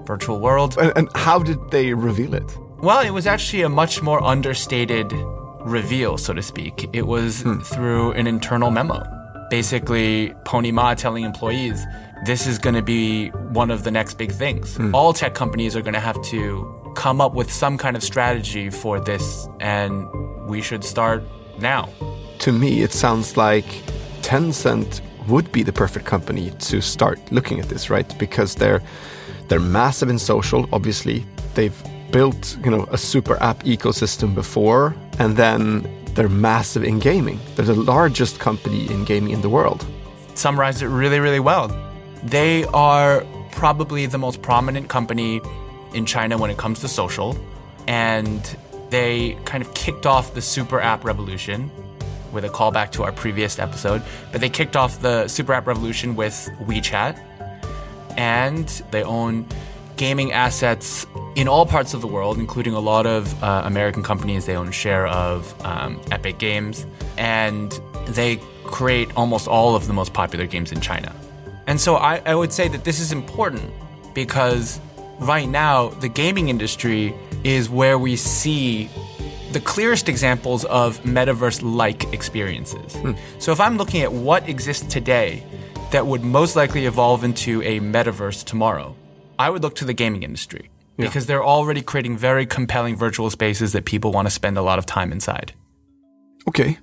virtual 0.05 0.39
world. 0.39 0.77
And, 0.79 0.93
and 0.95 1.09
how 1.15 1.39
did 1.39 1.71
they 1.71 1.93
reveal 1.93 2.33
it? 2.33 2.57
Well, 2.77 3.05
it 3.05 3.11
was 3.11 3.27
actually 3.27 3.63
a 3.63 3.69
much 3.69 4.01
more 4.01 4.23
understated 4.23 5.11
reveal, 5.61 6.17
so 6.17 6.33
to 6.33 6.41
speak. 6.41 6.89
It 6.93 7.07
was 7.07 7.41
hmm. 7.41 7.59
through 7.59 8.11
an 8.13 8.27
internal 8.27 8.71
memo. 8.71 9.03
Basically, 9.53 10.33
Pony 10.45 10.71
Ma 10.71 10.95
telling 10.95 11.23
employees, 11.23 11.85
this 12.25 12.47
is 12.47 12.57
going 12.57 12.73
to 12.73 12.81
be 12.81 13.27
one 13.53 13.69
of 13.69 13.83
the 13.83 13.91
next 13.91 14.15
big 14.15 14.31
things. 14.31 14.77
Hmm. 14.77 14.95
All 14.95 15.13
tech 15.13 15.35
companies 15.35 15.75
are 15.75 15.83
going 15.83 15.93
to 15.93 15.99
have 15.99 16.19
to 16.23 16.91
come 16.95 17.21
up 17.21 17.35
with 17.35 17.53
some 17.53 17.77
kind 17.77 17.95
of 17.95 18.01
strategy 18.01 18.71
for 18.71 18.99
this, 18.99 19.47
and 19.59 20.09
we 20.47 20.59
should 20.63 20.83
start 20.83 21.21
now. 21.59 21.87
To 22.39 22.51
me, 22.51 22.81
it 22.81 22.93
sounds 22.93 23.37
like 23.37 23.67
Tencent 24.23 25.01
would 25.27 25.51
be 25.51 25.61
the 25.61 25.71
perfect 25.71 26.07
company 26.07 26.49
to 26.49 26.81
start 26.81 27.19
looking 27.31 27.59
at 27.59 27.69
this, 27.69 27.91
right? 27.91 28.11
Because 28.17 28.55
they're 28.55 28.81
they're 29.49 29.59
massive 29.59 30.09
in 30.09 30.17
social, 30.17 30.67
obviously. 30.73 31.27
They've 31.53 31.79
built, 32.09 32.57
you 32.65 32.71
know, 32.71 32.87
a 32.91 32.97
super 32.97 33.35
app 33.43 33.61
ecosystem 33.65 34.33
before, 34.33 34.95
and 35.19 35.37
then 35.37 35.87
they're 36.15 36.29
massive 36.29 36.83
in 36.83 36.99
gaming. 36.99 37.39
They're 37.55 37.65
the 37.65 37.75
largest 37.75 38.39
company 38.39 38.89
in 38.89 39.05
gaming 39.05 39.33
in 39.33 39.41
the 39.41 39.49
world. 39.49 39.85
summarized 40.35 40.81
it 40.81 40.87
really, 40.87 41.19
really 41.19 41.39
well. 41.39 41.67
They 42.23 42.65
are 42.73 43.25
probably 43.51 44.05
the 44.07 44.17
most 44.17 44.41
prominent 44.41 44.89
company 44.89 45.41
in 45.93 46.05
China 46.05 46.37
when 46.37 46.49
it 46.49 46.57
comes 46.57 46.79
to 46.79 46.87
social, 46.87 47.37
and 47.87 48.57
they 48.89 49.37
kind 49.45 49.63
of 49.63 49.73
kicked 49.73 50.05
off 50.05 50.33
the 50.33 50.41
super 50.41 50.79
app 50.79 51.03
revolution 51.03 51.69
with 52.31 52.45
a 52.45 52.49
callback 52.49 52.91
to 52.91 53.03
our 53.03 53.11
previous 53.11 53.59
episode. 53.59 54.01
But 54.31 54.41
they 54.41 54.49
kicked 54.49 54.75
off 54.75 55.01
the 55.01 55.27
super 55.27 55.53
app 55.53 55.67
revolution 55.67 56.15
with 56.15 56.49
WeChat, 56.61 57.21
and 58.17 58.67
they 58.91 59.03
own 59.03 59.45
gaming 59.97 60.31
assets 60.31 61.05
in 61.35 61.47
all 61.47 61.65
parts 61.65 61.93
of 61.93 62.01
the 62.01 62.07
world, 62.07 62.37
including 62.37 62.73
a 62.73 62.79
lot 62.79 63.05
of 63.05 63.41
uh, 63.43 63.63
American 63.65 64.03
companies. 64.03 64.45
They 64.45 64.55
own 64.55 64.67
a 64.67 64.71
share 64.71 65.07
of 65.07 65.53
um, 65.65 65.99
Epic 66.11 66.37
Games, 66.37 66.85
and 67.17 67.71
they 68.07 68.37
create 68.65 69.09
almost 69.15 69.47
all 69.47 69.75
of 69.75 69.87
the 69.87 69.93
most 69.93 70.13
popular 70.13 70.47
games 70.47 70.71
in 70.71 70.81
China. 70.81 71.13
And 71.67 71.79
so 71.79 71.95
I, 71.95 72.21
I 72.25 72.35
would 72.35 72.51
say 72.51 72.67
that 72.67 72.83
this 72.83 72.99
is 72.99 73.11
important 73.11 73.71
because 74.13 74.79
right 75.19 75.47
now 75.47 75.89
the 75.89 76.09
gaming 76.09 76.49
industry 76.49 77.13
is 77.43 77.69
where 77.69 77.97
we 77.97 78.15
see 78.15 78.89
the 79.51 79.59
clearest 79.59 80.09
examples 80.09 80.65
of 80.65 80.99
metaverse 81.03 81.61
like 81.63 82.11
experiences. 82.13 82.97
So 83.39 83.51
if 83.51 83.59
I'm 83.59 83.77
looking 83.77 84.01
at 84.01 84.11
what 84.11 84.49
exists 84.49 84.91
today 84.91 85.43
that 85.91 86.07
would 86.07 86.23
most 86.23 86.55
likely 86.55 86.87
evolve 86.87 87.23
into 87.23 87.61
a 87.61 87.79
metaverse 87.79 88.43
tomorrow, 88.43 88.95
I 89.39 89.49
would 89.49 89.63
look 89.63 89.75
to 89.75 89.85
the 89.85 89.93
gaming 89.93 90.23
industry 90.23 90.69
because 90.97 91.25
they're 91.25 91.43
already 91.43 91.81
creating 91.81 92.17
very 92.17 92.45
compelling 92.45 92.97
virtual 92.97 93.29
spaces 93.29 93.71
that 93.71 93.85
people 93.85 94.11
want 94.11 94.27
to 94.27 94.31
spend 94.31 94.57
a 94.57 94.61
lot 94.61 94.79
of 94.79 94.85
time 94.85 95.11
inside. 95.11 95.53
Okej. 96.45 96.79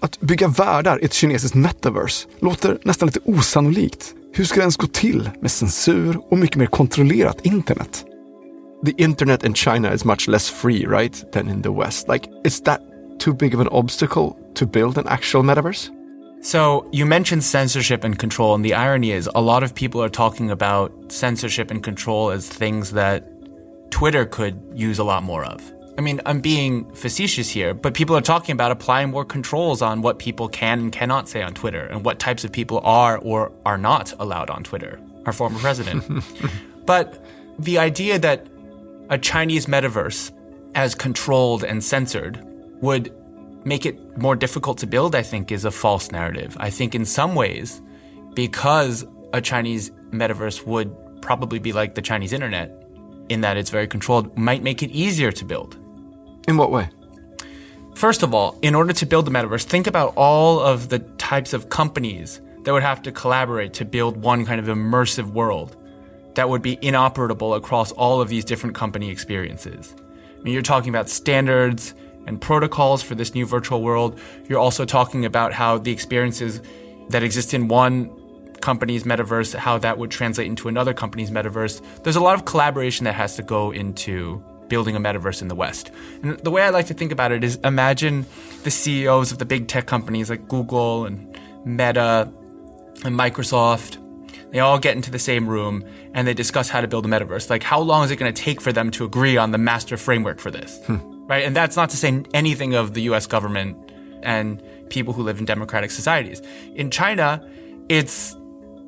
Att 0.00 0.20
bygga 0.20 0.48
världar 0.48 1.02
i 1.02 1.04
ett 1.04 1.12
kinesiskt 1.12 1.54
metaverse 1.54 2.28
låter 2.40 2.78
nästan 2.84 3.06
lite 3.06 3.20
osannolikt. 3.24 4.14
Hur 4.32 4.44
ska 4.44 4.56
det 4.56 4.62
ens 4.62 4.76
gå 4.76 4.86
till 4.86 5.30
med 5.40 5.50
censur 5.50 6.20
och 6.30 6.38
mycket 6.38 6.56
mer 6.56 6.66
kontrollerat 6.66 7.46
internet? 7.46 8.04
The 8.84 8.92
internet 9.02 9.44
in 9.44 9.54
China 9.54 9.94
is 9.94 10.04
much 10.04 10.28
less 10.28 10.50
free, 10.50 10.86
right, 10.86 11.32
than 11.32 11.48
in 11.48 11.62
the 11.62 11.68
West. 11.68 12.08
Like, 12.08 12.28
is 12.44 12.60
that 12.60 12.80
too 13.18 13.34
big 13.34 13.54
of 13.54 13.60
an 13.60 13.68
obstacle 13.68 14.36
to 14.54 14.66
build 14.66 14.98
an 14.98 15.08
actual 15.08 15.42
metaverse? 15.42 15.90
So 16.42 16.88
you 16.90 17.06
mentioned 17.06 17.44
censorship 17.44 18.02
and 18.02 18.18
control, 18.18 18.56
and 18.56 18.64
the 18.64 18.74
irony 18.74 19.12
is 19.12 19.30
a 19.32 19.40
lot 19.40 19.62
of 19.62 19.76
people 19.76 20.02
are 20.02 20.08
talking 20.08 20.50
about 20.50 20.92
censorship 21.12 21.70
and 21.70 21.84
control 21.84 22.30
as 22.30 22.48
things 22.48 22.90
that 22.92 23.28
Twitter 23.92 24.26
could 24.26 24.60
use 24.74 24.98
a 24.98 25.04
lot 25.04 25.22
more 25.22 25.44
of. 25.44 25.62
I 25.96 26.00
mean, 26.00 26.20
I'm 26.26 26.40
being 26.40 26.92
facetious 26.94 27.48
here, 27.48 27.74
but 27.74 27.94
people 27.94 28.16
are 28.16 28.20
talking 28.20 28.54
about 28.54 28.72
applying 28.72 29.10
more 29.10 29.24
controls 29.24 29.82
on 29.82 30.02
what 30.02 30.18
people 30.18 30.48
can 30.48 30.80
and 30.80 30.92
cannot 30.92 31.28
say 31.28 31.42
on 31.42 31.54
Twitter 31.54 31.86
and 31.86 32.04
what 32.04 32.18
types 32.18 32.42
of 32.42 32.50
people 32.50 32.80
are 32.82 33.18
or 33.18 33.52
are 33.64 33.78
not 33.78 34.12
allowed 34.18 34.50
on 34.50 34.64
Twitter. 34.64 34.98
Our 35.26 35.32
former 35.32 35.60
president. 35.60 36.24
but 36.86 37.24
the 37.60 37.78
idea 37.78 38.18
that 38.18 38.48
a 39.10 39.18
Chinese 39.18 39.66
metaverse, 39.66 40.32
as 40.74 40.96
controlled 40.96 41.62
and 41.62 41.84
censored, 41.84 42.44
would 42.80 43.14
make 43.64 43.86
it 43.86 44.18
more 44.18 44.36
difficult 44.36 44.78
to 44.78 44.86
build, 44.86 45.14
I 45.14 45.22
think, 45.22 45.52
is 45.52 45.64
a 45.64 45.70
false 45.70 46.10
narrative. 46.10 46.56
I 46.60 46.70
think 46.70 46.94
in 46.94 47.04
some 47.04 47.34
ways, 47.34 47.80
because 48.34 49.04
a 49.32 49.40
Chinese 49.40 49.90
metaverse 50.10 50.66
would 50.66 50.94
probably 51.22 51.58
be 51.58 51.72
like 51.72 51.94
the 51.94 52.02
Chinese 52.02 52.32
internet, 52.32 52.70
in 53.28 53.40
that 53.42 53.56
it's 53.56 53.70
very 53.70 53.86
controlled, 53.86 54.36
might 54.36 54.62
make 54.62 54.82
it 54.82 54.90
easier 54.90 55.32
to 55.32 55.44
build. 55.44 55.76
In 56.48 56.56
what 56.56 56.70
way? 56.70 56.88
First 57.94 58.22
of 58.22 58.34
all, 58.34 58.58
in 58.62 58.74
order 58.74 58.92
to 58.92 59.06
build 59.06 59.26
the 59.26 59.30
metaverse, 59.30 59.64
think 59.64 59.86
about 59.86 60.14
all 60.16 60.60
of 60.60 60.88
the 60.88 60.98
types 60.98 61.52
of 61.52 61.68
companies 61.68 62.40
that 62.64 62.72
would 62.72 62.82
have 62.82 63.02
to 63.02 63.12
collaborate 63.12 63.74
to 63.74 63.84
build 63.84 64.16
one 64.16 64.44
kind 64.44 64.60
of 64.60 64.66
immersive 64.66 65.32
world 65.32 65.76
that 66.34 66.48
would 66.48 66.62
be 66.62 66.78
inoperable 66.80 67.54
across 67.54 67.92
all 67.92 68.20
of 68.20 68.28
these 68.28 68.44
different 68.44 68.74
company 68.74 69.10
experiences. 69.10 69.94
I 69.98 70.42
mean, 70.42 70.54
you're 70.54 70.62
talking 70.62 70.88
about 70.88 71.08
standards 71.08 71.94
and 72.26 72.40
protocols 72.40 73.02
for 73.02 73.14
this 73.14 73.34
new 73.34 73.46
virtual 73.46 73.82
world. 73.82 74.18
You're 74.48 74.60
also 74.60 74.84
talking 74.84 75.24
about 75.24 75.52
how 75.52 75.78
the 75.78 75.92
experiences 75.92 76.60
that 77.08 77.22
exist 77.22 77.54
in 77.54 77.68
one 77.68 78.10
company's 78.60 79.04
metaverse, 79.04 79.54
how 79.54 79.76
that 79.78 79.98
would 79.98 80.10
translate 80.10 80.46
into 80.46 80.68
another 80.68 80.94
company's 80.94 81.30
metaverse. 81.30 81.82
There's 82.02 82.16
a 82.16 82.20
lot 82.20 82.34
of 82.34 82.44
collaboration 82.44 83.04
that 83.04 83.14
has 83.14 83.36
to 83.36 83.42
go 83.42 83.72
into 83.72 84.42
building 84.68 84.96
a 84.96 85.00
metaverse 85.00 85.42
in 85.42 85.48
the 85.48 85.54
West. 85.54 85.90
And 86.22 86.38
the 86.38 86.50
way 86.50 86.62
I 86.62 86.70
like 86.70 86.86
to 86.86 86.94
think 86.94 87.12
about 87.12 87.32
it 87.32 87.44
is 87.44 87.56
imagine 87.56 88.24
the 88.62 88.70
CEOs 88.70 89.30
of 89.30 89.38
the 89.38 89.44
big 89.44 89.68
tech 89.68 89.86
companies 89.86 90.30
like 90.30 90.48
Google 90.48 91.04
and 91.04 91.38
Meta 91.66 92.32
and 93.04 93.18
Microsoft. 93.18 93.98
They 94.50 94.60
all 94.60 94.78
get 94.78 94.96
into 94.96 95.10
the 95.10 95.18
same 95.18 95.46
room 95.46 95.84
and 96.14 96.26
they 96.26 96.34
discuss 96.34 96.68
how 96.70 96.80
to 96.80 96.88
build 96.88 97.04
a 97.04 97.08
metaverse. 97.08 97.50
Like, 97.50 97.62
how 97.62 97.80
long 97.80 98.04
is 98.04 98.10
it 98.10 98.16
going 98.16 98.32
to 98.32 98.42
take 98.42 98.60
for 98.60 98.72
them 98.72 98.90
to 98.92 99.04
agree 99.04 99.36
on 99.36 99.50
the 99.50 99.58
master 99.58 99.96
framework 99.96 100.38
for 100.38 100.50
this? 100.50 100.80
Hmm. 100.86 101.11
Right? 101.26 101.44
And 101.44 101.54
that's 101.54 101.76
not 101.76 101.90
to 101.90 101.96
say 101.96 102.22
anything 102.34 102.74
of 102.74 102.94
the 102.94 103.02
US 103.02 103.26
government 103.26 103.76
and 104.22 104.62
people 104.90 105.12
who 105.12 105.22
live 105.22 105.38
in 105.38 105.44
democratic 105.44 105.90
societies. 105.90 106.42
In 106.74 106.90
China, 106.90 107.44
it's 107.88 108.36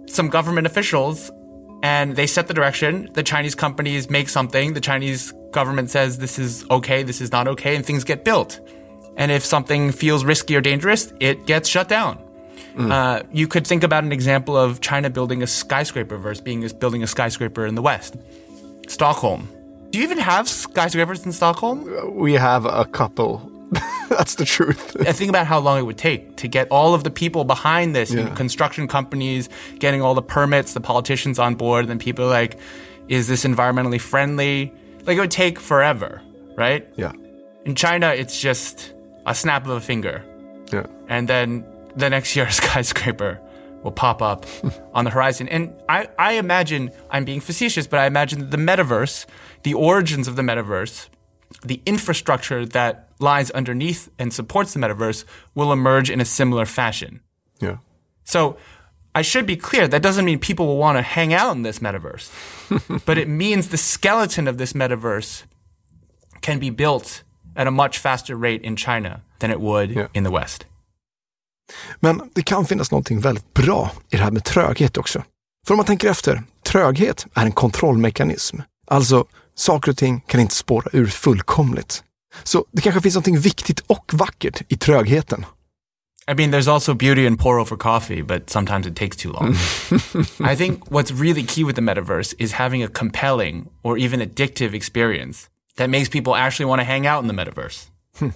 some 0.06 0.28
government 0.28 0.66
officials 0.66 1.30
and 1.82 2.16
they 2.16 2.26
set 2.26 2.48
the 2.48 2.54
direction. 2.54 3.10
The 3.12 3.22
Chinese 3.22 3.54
companies 3.54 4.10
make 4.10 4.28
something. 4.28 4.74
The 4.74 4.80
Chinese 4.80 5.32
government 5.50 5.90
says 5.90 6.18
this 6.18 6.38
is 6.38 6.64
okay, 6.70 7.02
this 7.02 7.20
is 7.20 7.30
not 7.32 7.46
okay, 7.48 7.76
and 7.76 7.84
things 7.84 8.04
get 8.04 8.24
built. 8.24 8.60
And 9.16 9.30
if 9.30 9.44
something 9.44 9.92
feels 9.92 10.24
risky 10.24 10.56
or 10.56 10.60
dangerous, 10.60 11.12
it 11.20 11.46
gets 11.46 11.68
shut 11.68 11.88
down. 11.88 12.18
Uh, 12.90 13.22
you 13.32 13.46
could 13.46 13.66
think 13.66 13.84
about 13.84 14.02
an 14.02 14.12
example 14.12 14.56
of 14.56 14.80
China 14.80 15.08
building 15.08 15.42
a 15.42 15.46
skyscraper 15.46 16.16
versus 16.16 16.40
being 16.42 16.66
building 16.80 17.02
a 17.02 17.06
skyscraper 17.06 17.66
in 17.66 17.76
the 17.76 17.82
West. 17.82 18.16
Stockholm. 18.88 19.48
Do 19.94 20.00
you 20.00 20.06
even 20.06 20.18
have 20.18 20.48
skyscrapers 20.48 21.24
in 21.24 21.30
Stockholm? 21.30 22.16
We 22.16 22.32
have 22.32 22.64
a 22.64 22.84
couple. 22.84 23.48
That's 24.08 24.34
the 24.34 24.44
truth. 24.44 24.96
I 25.06 25.12
think 25.12 25.28
about 25.28 25.46
how 25.46 25.60
long 25.60 25.78
it 25.78 25.82
would 25.82 25.98
take 25.98 26.34
to 26.38 26.48
get 26.48 26.66
all 26.72 26.94
of 26.94 27.04
the 27.04 27.12
people 27.12 27.44
behind 27.44 27.94
this, 27.94 28.10
you 28.10 28.24
know, 28.24 28.30
construction 28.32 28.88
companies, 28.88 29.48
getting 29.78 30.02
all 30.02 30.16
the 30.16 30.20
permits, 30.20 30.74
the 30.74 30.80
politicians 30.80 31.38
on 31.38 31.54
board, 31.54 31.84
and 31.84 31.90
then 31.90 32.00
people 32.00 32.24
are 32.24 32.28
like, 32.28 32.58
is 33.06 33.28
this 33.28 33.44
environmentally 33.44 34.00
friendly? 34.00 34.72
Like 35.06 35.16
it 35.16 35.20
would 35.20 35.30
take 35.30 35.60
forever, 35.60 36.20
right? 36.56 36.92
yeah. 36.96 37.12
In 37.64 37.76
China, 37.76 38.08
it's 38.08 38.40
just 38.40 38.94
a 39.26 39.34
snap 39.36 39.62
of 39.62 39.70
a 39.70 39.80
finger. 39.80 40.24
Yeah. 40.72 40.86
And 41.08 41.28
then 41.28 41.64
the 41.94 42.10
next 42.10 42.34
year, 42.34 42.46
a 42.48 42.52
skyscraper 42.52 43.40
will 43.84 43.92
pop 43.92 44.22
up 44.22 44.44
on 44.92 45.04
the 45.04 45.10
horizon. 45.12 45.48
And 45.48 45.72
I, 45.88 46.08
I 46.18 46.32
imagine, 46.32 46.90
I'm 47.10 47.24
being 47.24 47.40
facetious, 47.40 47.86
but 47.86 48.00
I 48.00 48.06
imagine 48.06 48.40
that 48.40 48.50
the 48.50 48.56
metaverse, 48.56 49.26
the 49.64 49.74
origins 49.74 50.28
of 50.28 50.36
the 50.36 50.42
metaverse, 50.42 51.08
the 51.66 51.80
infrastructure 51.86 52.64
that 52.66 53.08
lies 53.18 53.50
underneath 53.50 54.08
and 54.18 54.32
supports 54.32 54.72
the 54.72 54.80
metaverse 54.80 55.24
will 55.54 55.72
emerge 55.72 56.10
in 56.10 56.20
a 56.20 56.24
similar 56.24 56.66
fashion. 56.66 57.20
Yeah. 57.60 57.78
So 58.24 58.56
I 59.14 59.22
should 59.22 59.46
be 59.46 59.56
clear 59.56 59.88
that 59.88 60.02
doesn't 60.02 60.24
mean 60.24 60.38
people 60.38 60.66
will 60.66 60.78
want 60.78 60.98
to 60.98 61.02
hang 61.02 61.34
out 61.34 61.56
in 61.56 61.62
this 61.62 61.78
metaverse, 61.80 62.30
but 63.06 63.18
it 63.18 63.28
means 63.28 63.68
the 63.68 63.76
skeleton 63.76 64.48
of 64.48 64.56
this 64.58 64.72
metaverse 64.74 65.44
can 66.40 66.58
be 66.58 66.70
built 66.70 67.24
at 67.56 67.66
a 67.66 67.70
much 67.70 67.98
faster 67.98 68.36
rate 68.36 68.62
in 68.62 68.76
China 68.76 69.20
than 69.38 69.50
it 69.50 69.60
would 69.60 69.90
Yeah. 69.90 70.08
in 70.14 70.24
the 70.24 70.30
West. 70.30 70.66
Men 72.00 72.30
det 72.34 72.42
kan 72.42 72.66
finnas 72.66 72.90
någonting 72.90 73.20
väldigt 73.20 73.54
bra 73.54 73.90
i 74.10 74.16
det 74.16 74.22
här 74.22 74.30
med 74.30 74.44
tröghet 74.44 74.96
också. 74.96 75.22
För 75.66 75.74
om 75.74 75.76
man 75.76 75.86
tänker 75.86 76.10
efter, 76.10 76.42
tröghet 76.66 77.26
är 77.34 77.46
en 77.46 77.52
kontrollmekanism. 77.52 78.60
Alltså, 78.86 79.24
saker 79.54 79.90
och 79.90 79.96
ting 79.96 80.20
kan 80.20 80.40
inte 80.40 80.54
spåra 80.54 80.90
ur 80.92 81.06
fullkomligt. 81.06 82.02
Så 82.42 82.64
det 82.72 82.82
kanske 82.82 83.00
finns 83.00 83.14
någonting 83.14 83.38
viktigt 83.38 83.80
och 83.80 84.10
vackert 84.12 84.62
i 84.68 84.76
trögheten. 84.76 85.46
I 86.26 86.34
mean, 86.34 86.50
there's 86.50 86.68
also 86.68 86.94
beauty 86.94 87.26
in 87.26 87.36
pour 87.36 87.58
over 87.58 87.76
coffee, 87.76 88.22
but 88.22 88.50
sometimes 88.50 88.86
it 88.86 88.96
takes 88.96 89.16
too 89.16 89.32
long. 89.32 89.52
I 90.52 90.56
think 90.56 90.90
what's 90.90 91.12
really 91.12 91.42
key 91.42 91.64
with 91.64 91.76
the 91.76 91.82
metaverse 91.82 92.34
is 92.38 92.52
having 92.52 92.82
a 92.82 92.88
compelling 92.88 93.68
or 93.82 93.98
even 93.98 94.20
addictive 94.20 94.74
experience 94.74 95.50
that 95.76 95.90
makes 95.90 96.08
people 96.08 96.34
actually 96.34 96.64
want 96.64 96.80
to 96.80 96.84
hang 96.84 97.06
out 97.06 97.22
in 97.22 97.28
the 97.28 97.34
metaverse. 97.34 97.90
Hmm. 98.18 98.30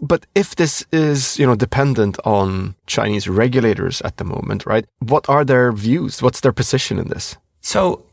But 0.00 0.26
if 0.34 0.56
this 0.56 0.86
is, 0.90 1.38
you 1.38 1.46
know, 1.46 1.54
dependent 1.54 2.18
on 2.24 2.74
Chinese 2.86 3.28
regulators 3.28 4.00
at 4.02 4.16
the 4.16 4.24
moment, 4.24 4.64
right? 4.64 4.86
What 5.00 5.28
are 5.28 5.44
their 5.44 5.70
views? 5.70 6.22
What's 6.22 6.40
their 6.40 6.52
position 6.52 6.98
in 6.98 7.08
this? 7.08 7.36
So 7.60 8.06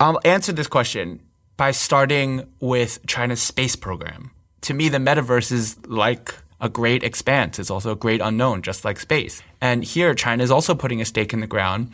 I'll 0.00 0.20
answer 0.24 0.52
this 0.52 0.66
question 0.66 1.20
by 1.56 1.70
starting 1.70 2.46
with 2.60 3.04
China's 3.06 3.42
space 3.42 3.76
program. 3.76 4.30
To 4.62 4.74
me, 4.74 4.88
the 4.88 4.98
metaverse 4.98 5.52
is 5.52 5.76
like 5.86 6.34
a 6.60 6.68
great 6.68 7.02
expanse. 7.02 7.58
It's 7.58 7.70
also 7.70 7.92
a 7.92 7.96
great 7.96 8.20
unknown, 8.20 8.62
just 8.62 8.84
like 8.84 9.00
space. 9.00 9.42
And 9.60 9.82
here, 9.84 10.14
China 10.14 10.42
is 10.42 10.50
also 10.50 10.74
putting 10.74 11.00
a 11.00 11.04
stake 11.04 11.32
in 11.32 11.40
the 11.40 11.46
ground, 11.46 11.90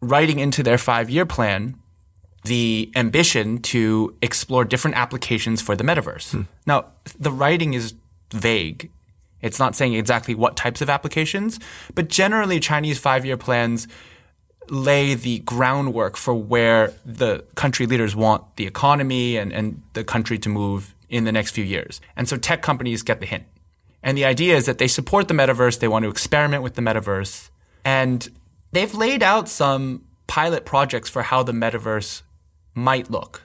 writing 0.00 0.38
into 0.38 0.62
their 0.62 0.78
five 0.78 1.08
year 1.08 1.24
plan 1.24 1.76
the 2.44 2.90
ambition 2.96 3.58
to 3.58 4.16
explore 4.22 4.64
different 4.64 4.96
applications 4.96 5.60
for 5.60 5.76
the 5.76 5.84
metaverse. 5.84 6.32
Hmm. 6.32 6.42
Now, 6.66 6.86
the 7.18 7.30
writing 7.30 7.74
is 7.74 7.94
vague. 8.32 8.90
It's 9.42 9.58
not 9.58 9.74
saying 9.74 9.94
exactly 9.94 10.34
what 10.34 10.56
types 10.56 10.80
of 10.82 10.90
applications, 10.90 11.58
but 11.94 12.08
generally 12.08 12.60
Chinese 12.60 12.98
five 12.98 13.24
year 13.24 13.36
plans 13.36 13.88
lay 14.70 15.14
the 15.14 15.40
groundwork 15.40 16.16
for 16.16 16.34
where 16.34 16.92
the 17.04 17.44
country 17.56 17.86
leaders 17.86 18.14
want 18.14 18.56
the 18.56 18.66
economy 18.66 19.36
and, 19.36 19.52
and 19.52 19.82
the 19.92 20.04
country 20.04 20.38
to 20.38 20.48
move 20.48 20.94
in 21.08 21.24
the 21.24 21.32
next 21.32 21.50
few 21.50 21.64
years. 21.64 22.00
And 22.16 22.28
so 22.28 22.36
tech 22.36 22.62
companies 22.62 23.02
get 23.02 23.20
the 23.20 23.26
hint. 23.26 23.44
And 24.02 24.16
the 24.16 24.24
idea 24.24 24.56
is 24.56 24.66
that 24.66 24.78
they 24.78 24.88
support 24.88 25.28
the 25.28 25.34
metaverse, 25.34 25.80
they 25.80 25.88
want 25.88 26.04
to 26.04 26.10
experiment 26.10 26.62
with 26.62 26.74
the 26.74 26.82
metaverse, 26.82 27.50
and 27.84 28.28
they've 28.72 28.94
laid 28.94 29.22
out 29.22 29.48
some 29.48 30.04
pilot 30.26 30.64
projects 30.64 31.10
for 31.10 31.22
how 31.22 31.42
the 31.42 31.52
metaverse 31.52 32.22
might 32.74 33.10
look 33.10 33.42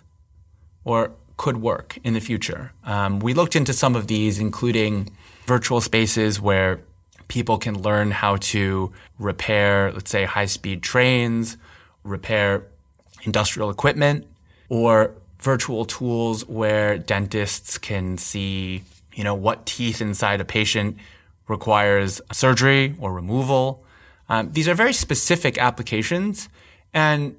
or 0.84 1.12
could 1.38 1.58
work 1.58 1.98
in 2.04 2.14
the 2.14 2.22
future. 2.22 2.72
Um, 2.86 3.20
we 3.20 3.34
looked 3.34 3.56
into 3.56 3.74
some 3.74 3.96
of 3.96 4.08
these, 4.08 4.40
including 4.40 5.10
virtual 5.46 5.82
spaces 5.82 6.40
where 6.40 6.80
people 7.28 7.58
can 7.58 7.82
learn 7.82 8.12
how 8.12 8.38
to 8.38 8.94
repair, 9.20 9.92
let's 9.94 10.12
say, 10.12 10.26
high 10.26 10.46
speed 10.46 10.82
trains, 10.82 11.58
repair 12.04 12.68
industrial 13.24 13.70
equipment, 13.70 14.26
or 14.70 15.12
virtual 15.40 15.86
tools 15.86 16.48
where 16.48 16.98
dentists 16.98 17.78
can 17.78 18.18
see, 18.18 18.84
you 19.14 19.24
know, 19.24 19.36
what 19.36 19.66
teeth 19.66 20.02
inside 20.02 20.42
a 20.42 20.46
patient 20.46 20.98
requires 21.48 22.22
surgery 22.32 22.96
or 23.00 23.14
removal. 23.14 23.84
Um, 24.28 24.52
these 24.52 24.68
are 24.68 24.74
very 24.74 24.94
specific 24.94 25.58
applications, 25.58 26.50
and 26.94 27.36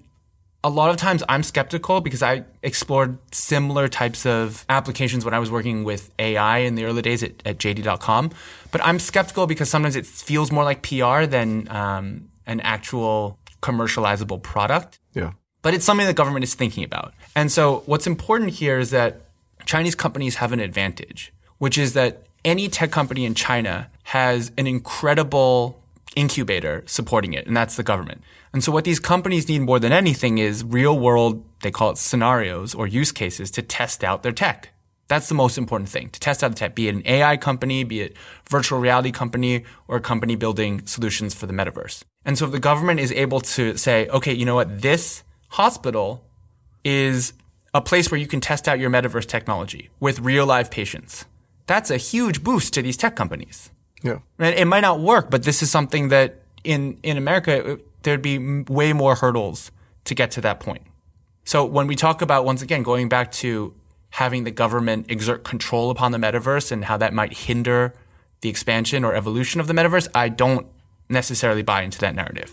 a 0.66 0.70
lot 0.80 0.90
of 0.90 0.96
times 0.96 1.22
I'm 1.28 1.44
skeptical 1.44 2.00
because 2.00 2.24
I 2.24 2.42
explored 2.60 3.18
similar 3.32 3.86
types 3.86 4.26
of 4.26 4.64
applications 4.68 5.24
when 5.24 5.32
I 5.32 5.38
was 5.38 5.48
working 5.48 5.84
with 5.84 6.10
AI 6.18 6.58
in 6.58 6.74
the 6.74 6.84
early 6.84 7.02
days 7.02 7.22
at, 7.22 7.40
at 7.44 7.58
JD.com. 7.58 8.32
But 8.72 8.84
I'm 8.84 8.98
skeptical 8.98 9.46
because 9.46 9.70
sometimes 9.70 9.94
it 9.94 10.04
feels 10.06 10.50
more 10.50 10.64
like 10.64 10.82
PR 10.82 11.24
than 11.26 11.68
um, 11.70 12.30
an 12.46 12.60
actual 12.62 13.38
commercializable 13.62 14.42
product. 14.42 14.98
Yeah. 15.14 15.34
But 15.62 15.72
it's 15.74 15.84
something 15.84 16.04
the 16.04 16.12
government 16.12 16.42
is 16.42 16.54
thinking 16.54 16.82
about. 16.82 17.14
And 17.36 17.52
so 17.52 17.84
what's 17.86 18.08
important 18.08 18.50
here 18.54 18.80
is 18.80 18.90
that 18.90 19.20
Chinese 19.66 19.94
companies 19.94 20.36
have 20.36 20.52
an 20.52 20.58
advantage, 20.58 21.32
which 21.58 21.78
is 21.78 21.92
that 21.92 22.24
any 22.44 22.68
tech 22.68 22.90
company 22.90 23.24
in 23.24 23.36
China 23.36 23.88
has 24.02 24.50
an 24.58 24.66
incredible 24.66 25.80
incubator 26.16 26.82
supporting 26.86 27.34
it, 27.34 27.46
and 27.46 27.56
that's 27.56 27.76
the 27.76 27.82
government. 27.82 28.22
And 28.52 28.64
so 28.64 28.72
what 28.72 28.84
these 28.84 28.98
companies 28.98 29.48
need 29.48 29.60
more 29.60 29.78
than 29.78 29.92
anything 29.92 30.38
is 30.38 30.64
real 30.64 30.98
world, 30.98 31.44
they 31.60 31.70
call 31.70 31.90
it 31.90 31.98
scenarios 31.98 32.74
or 32.74 32.86
use 32.86 33.12
cases 33.12 33.50
to 33.52 33.62
test 33.62 34.02
out 34.02 34.22
their 34.22 34.32
tech. 34.32 34.70
That's 35.08 35.28
the 35.28 35.34
most 35.34 35.56
important 35.56 35.88
thing 35.88 36.10
to 36.10 36.18
test 36.18 36.42
out 36.42 36.48
the 36.48 36.56
tech, 36.56 36.74
be 36.74 36.88
it 36.88 36.94
an 36.94 37.02
AI 37.04 37.36
company, 37.36 37.84
be 37.84 38.00
it 38.00 38.16
virtual 38.48 38.80
reality 38.80 39.12
company, 39.12 39.64
or 39.86 39.98
a 39.98 40.00
company 40.00 40.34
building 40.34 40.84
solutions 40.86 41.32
for 41.34 41.46
the 41.46 41.52
metaverse. 41.52 42.02
And 42.24 42.36
so 42.36 42.46
if 42.46 42.50
the 42.50 42.58
government 42.58 42.98
is 42.98 43.12
able 43.12 43.40
to 43.40 43.76
say, 43.76 44.08
okay, 44.08 44.32
you 44.32 44.44
know 44.44 44.56
what, 44.56 44.82
this 44.82 45.22
hospital 45.50 46.24
is 46.82 47.34
a 47.72 47.80
place 47.80 48.10
where 48.10 48.18
you 48.18 48.26
can 48.26 48.40
test 48.40 48.66
out 48.66 48.80
your 48.80 48.90
metaverse 48.90 49.26
technology 49.26 49.90
with 50.00 50.18
real 50.20 50.46
live 50.46 50.70
patients. 50.70 51.26
That's 51.66 51.90
a 51.90 51.98
huge 51.98 52.42
boost 52.42 52.72
to 52.74 52.82
these 52.82 52.96
tech 52.96 53.14
companies. 53.14 53.70
Yeah. 54.06 54.18
And 54.38 54.54
it 54.54 54.66
might 54.66 54.82
not 54.82 55.00
work, 55.00 55.30
but 55.30 55.42
this 55.42 55.62
is 55.62 55.70
something 55.70 56.10
that 56.10 56.42
in 56.64 56.98
in 57.02 57.16
America 57.16 57.78
there'd 58.02 58.22
be 58.22 58.38
way 58.68 58.92
more 58.92 59.14
hurdles 59.14 59.70
to 60.04 60.14
get 60.14 60.30
to 60.30 60.40
that 60.40 60.60
point. 60.60 60.82
So 61.44 61.64
when 61.64 61.86
we 61.86 61.96
talk 61.96 62.22
about 62.22 62.44
once 62.46 62.62
again 62.62 62.82
going 62.82 63.08
back 63.08 63.32
to 63.32 63.72
having 64.10 64.44
the 64.44 64.50
government 64.50 65.10
exert 65.10 65.44
control 65.44 65.90
upon 65.90 66.12
the 66.12 66.18
metaverse 66.18 66.72
and 66.72 66.84
how 66.84 66.96
that 66.98 67.12
might 67.12 67.32
hinder 67.46 67.92
the 68.40 68.48
expansion 68.48 69.04
or 69.04 69.14
evolution 69.14 69.60
of 69.60 69.66
the 69.66 69.74
metaverse, 69.74 70.08
I 70.14 70.28
don't 70.28 70.66
necessarily 71.08 71.62
buy 71.62 71.82
into 71.82 71.98
that 71.98 72.14
narrative. 72.14 72.50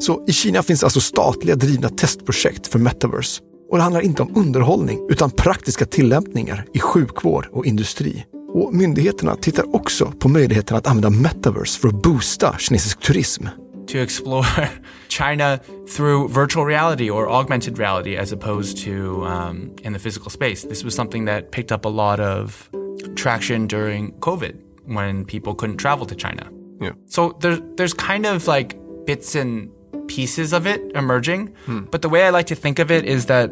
Så 0.00 0.24
i 0.26 0.32
Kina 0.32 0.62
finns 0.62 0.84
alltså 0.84 1.00
statliga 1.00 1.56
drivna 1.56 1.88
testprojekt 1.88 2.66
för 2.66 2.78
metaverse. 2.78 3.42
Och 3.70 3.76
det 3.76 3.82
handlar 3.82 4.00
inte 4.00 4.22
om 4.22 4.36
underhållning 4.36 5.06
utan 5.10 5.30
praktiska 5.30 5.86
tillämpningar 5.86 6.66
i 6.74 6.80
sjukvård 6.80 7.46
och 7.52 7.66
industri. 7.66 8.24
Och 8.54 8.74
myndigheterna 8.74 9.36
tittar 9.36 9.74
också 9.74 10.12
på 10.18 10.28
möjligheten 10.28 10.76
att 10.76 10.86
använda 10.86 11.10
metaverse 11.10 11.80
för 11.80 11.88
att 11.88 12.02
boosta 12.02 12.58
kinesisk 12.58 13.00
turism. 13.00 13.46
to 13.90 13.98
explore 13.98 14.44
China 15.08 15.60
through 15.88 16.28
virtual 16.28 16.64
reality 16.64 17.10
or 17.10 17.28
augmented 17.28 17.78
reality 17.78 18.16
as 18.16 18.32
opposed 18.32 18.78
to 18.78 19.24
um, 19.26 19.74
in 19.82 19.92
the 19.92 19.98
physical 19.98 20.30
space. 20.30 20.62
This 20.62 20.84
was 20.84 20.94
something 20.94 21.24
that 21.26 21.50
picked 21.50 21.72
up 21.72 21.84
a 21.84 21.88
lot 21.88 22.20
of 22.20 22.70
traction 23.16 23.66
during 23.66 24.12
COVID 24.20 24.56
when 24.86 25.24
people 25.24 25.54
couldn't 25.54 25.78
travel 25.78 26.06
to 26.06 26.14
China. 26.14 26.48
Yeah. 26.80 26.92
So 27.06 27.36
there's 27.40 27.60
there's 27.76 27.94
kind 27.94 28.26
of 28.26 28.46
like 28.46 28.76
bits 29.04 29.34
and 29.34 29.70
pieces 30.08 30.52
of 30.52 30.66
it 30.66 30.80
emerging, 30.94 31.54
but 31.90 32.02
the 32.02 32.08
way 32.08 32.24
I 32.24 32.30
like 32.30 32.46
to 32.46 32.54
think 32.54 32.78
of 32.78 32.90
it 32.90 33.04
is 33.04 33.26
that 33.26 33.50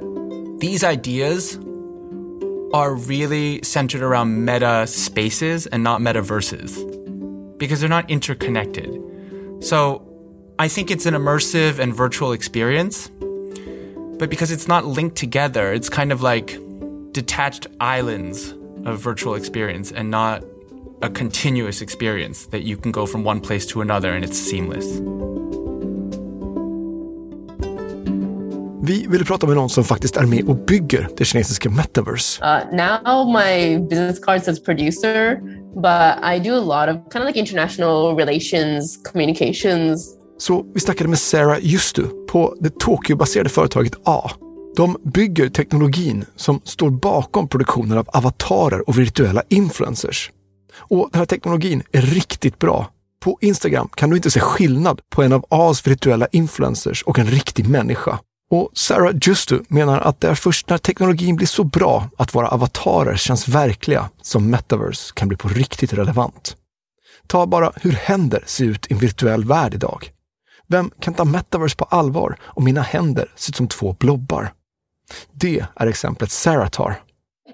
these 0.58 0.82
ideas 0.82 1.58
are 2.72 2.94
really 2.94 3.62
centered 3.62 4.02
around 4.02 4.44
meta 4.44 4.86
spaces 4.86 5.66
and 5.66 5.82
not 5.82 6.00
metaverses 6.00 6.76
because 7.58 7.80
they're 7.80 7.88
not 7.88 8.08
interconnected. 8.10 9.02
So 9.60 10.04
I 10.58 10.68
think 10.68 10.90
it's 10.90 11.06
an 11.06 11.14
immersive 11.14 11.78
and 11.78 11.94
virtual 11.94 12.32
experience, 12.32 13.08
but 14.18 14.30
because 14.30 14.50
it's 14.50 14.68
not 14.68 14.84
linked 14.84 15.16
together, 15.16 15.72
it's 15.72 15.88
kind 15.88 16.12
of 16.12 16.22
like 16.22 16.58
detached 17.12 17.66
islands 17.80 18.54
of 18.84 19.00
virtual 19.00 19.34
experience 19.34 19.90
and 19.90 20.10
not 20.10 20.44
a 21.00 21.08
continuous 21.08 21.80
experience 21.80 22.46
that 22.46 22.62
you 22.62 22.76
can 22.76 22.92
go 22.92 23.06
from 23.06 23.24
one 23.24 23.40
place 23.40 23.66
to 23.66 23.80
another 23.80 24.12
and 24.12 24.24
it's 24.24 24.38
seamless. 24.38 25.00
Vi 28.88 29.06
ville 29.08 29.24
prata 29.24 29.46
med 29.46 29.56
någon 29.56 29.70
som 29.70 29.84
faktiskt 29.84 30.16
är 30.16 30.26
med 30.26 30.48
och 30.48 30.56
bygger 30.56 31.08
det 31.16 31.24
kinesiska 31.24 31.70
metaverse. 31.70 32.42
Uh, 32.44 32.76
now 32.76 33.26
my 33.26 33.78
business 33.78 34.18
card 34.24 34.42
says 34.42 34.62
producer, 34.64 35.40
but 35.74 36.24
I 36.34 36.48
do 36.48 36.54
a 36.54 36.60
lot 36.60 36.96
of 36.96 37.12
kind 37.12 37.22
of 37.22 37.26
like 37.26 37.38
international 37.38 38.16
relations, 38.16 38.98
communications. 39.12 40.14
Så 40.38 40.64
vi 40.74 40.80
snackade 40.80 41.10
med 41.10 41.18
Sarah 41.18 41.58
Justu 41.60 42.02
på 42.30 42.56
det 42.60 42.78
Tokyo-baserade 42.78 43.48
företaget 43.48 43.92
A. 44.04 44.30
De 44.76 44.96
bygger 45.14 45.48
teknologin 45.48 46.24
som 46.36 46.60
står 46.64 46.90
bakom 46.90 47.48
produktionen 47.48 47.98
av 47.98 48.08
avatarer 48.08 48.88
och 48.88 48.98
virtuella 48.98 49.42
influencers. 49.48 50.30
Och 50.76 51.08
den 51.12 51.18
här 51.18 51.26
teknologin 51.26 51.82
är 51.92 52.00
riktigt 52.02 52.58
bra. 52.58 52.90
På 53.24 53.38
Instagram 53.40 53.88
kan 53.94 54.10
du 54.10 54.16
inte 54.16 54.30
se 54.30 54.40
skillnad 54.40 55.00
på 55.10 55.22
en 55.22 55.32
av 55.32 55.42
A's 55.42 55.88
virtuella 55.88 56.26
influencers 56.32 57.02
och 57.02 57.18
en 57.18 57.26
riktig 57.26 57.68
människa. 57.68 58.18
Och 58.50 58.70
Sarah 58.72 59.14
Justu 59.22 59.60
menar 59.68 60.00
att 60.00 60.20
det 60.20 60.28
är 60.28 60.34
först 60.34 60.68
när 60.68 60.78
teknologin 60.78 61.36
blir 61.36 61.46
så 61.46 61.64
bra 61.64 62.10
att 62.16 62.34
våra 62.34 62.48
avatarer 62.48 63.16
känns 63.16 63.48
verkliga 63.48 64.10
som 64.22 64.50
metaverse 64.50 65.12
kan 65.14 65.28
bli 65.28 65.36
på 65.36 65.48
riktigt 65.48 65.92
relevant. 65.92 66.56
Ta 67.26 67.46
bara 67.46 67.72
hur 67.76 67.92
händer 67.92 68.42
ser 68.46 68.64
ut 68.64 68.86
i 68.86 68.92
en 68.92 68.98
virtuell 68.98 69.44
värld 69.44 69.74
idag. 69.74 70.10
Vem 70.66 70.90
kan 71.00 71.14
ta 71.14 71.24
metaverse 71.24 71.76
på 71.76 71.84
allvar 71.84 72.36
om 72.42 72.64
mina 72.64 72.82
händer 72.82 73.32
ser 73.36 73.52
ut 73.52 73.56
som 73.56 73.68
två 73.68 73.92
blobbar? 73.92 74.52
Det 75.32 75.66
är 75.76 75.86
exemplet 75.86 76.30
Sarah 76.30 76.68
tar. 76.68 77.02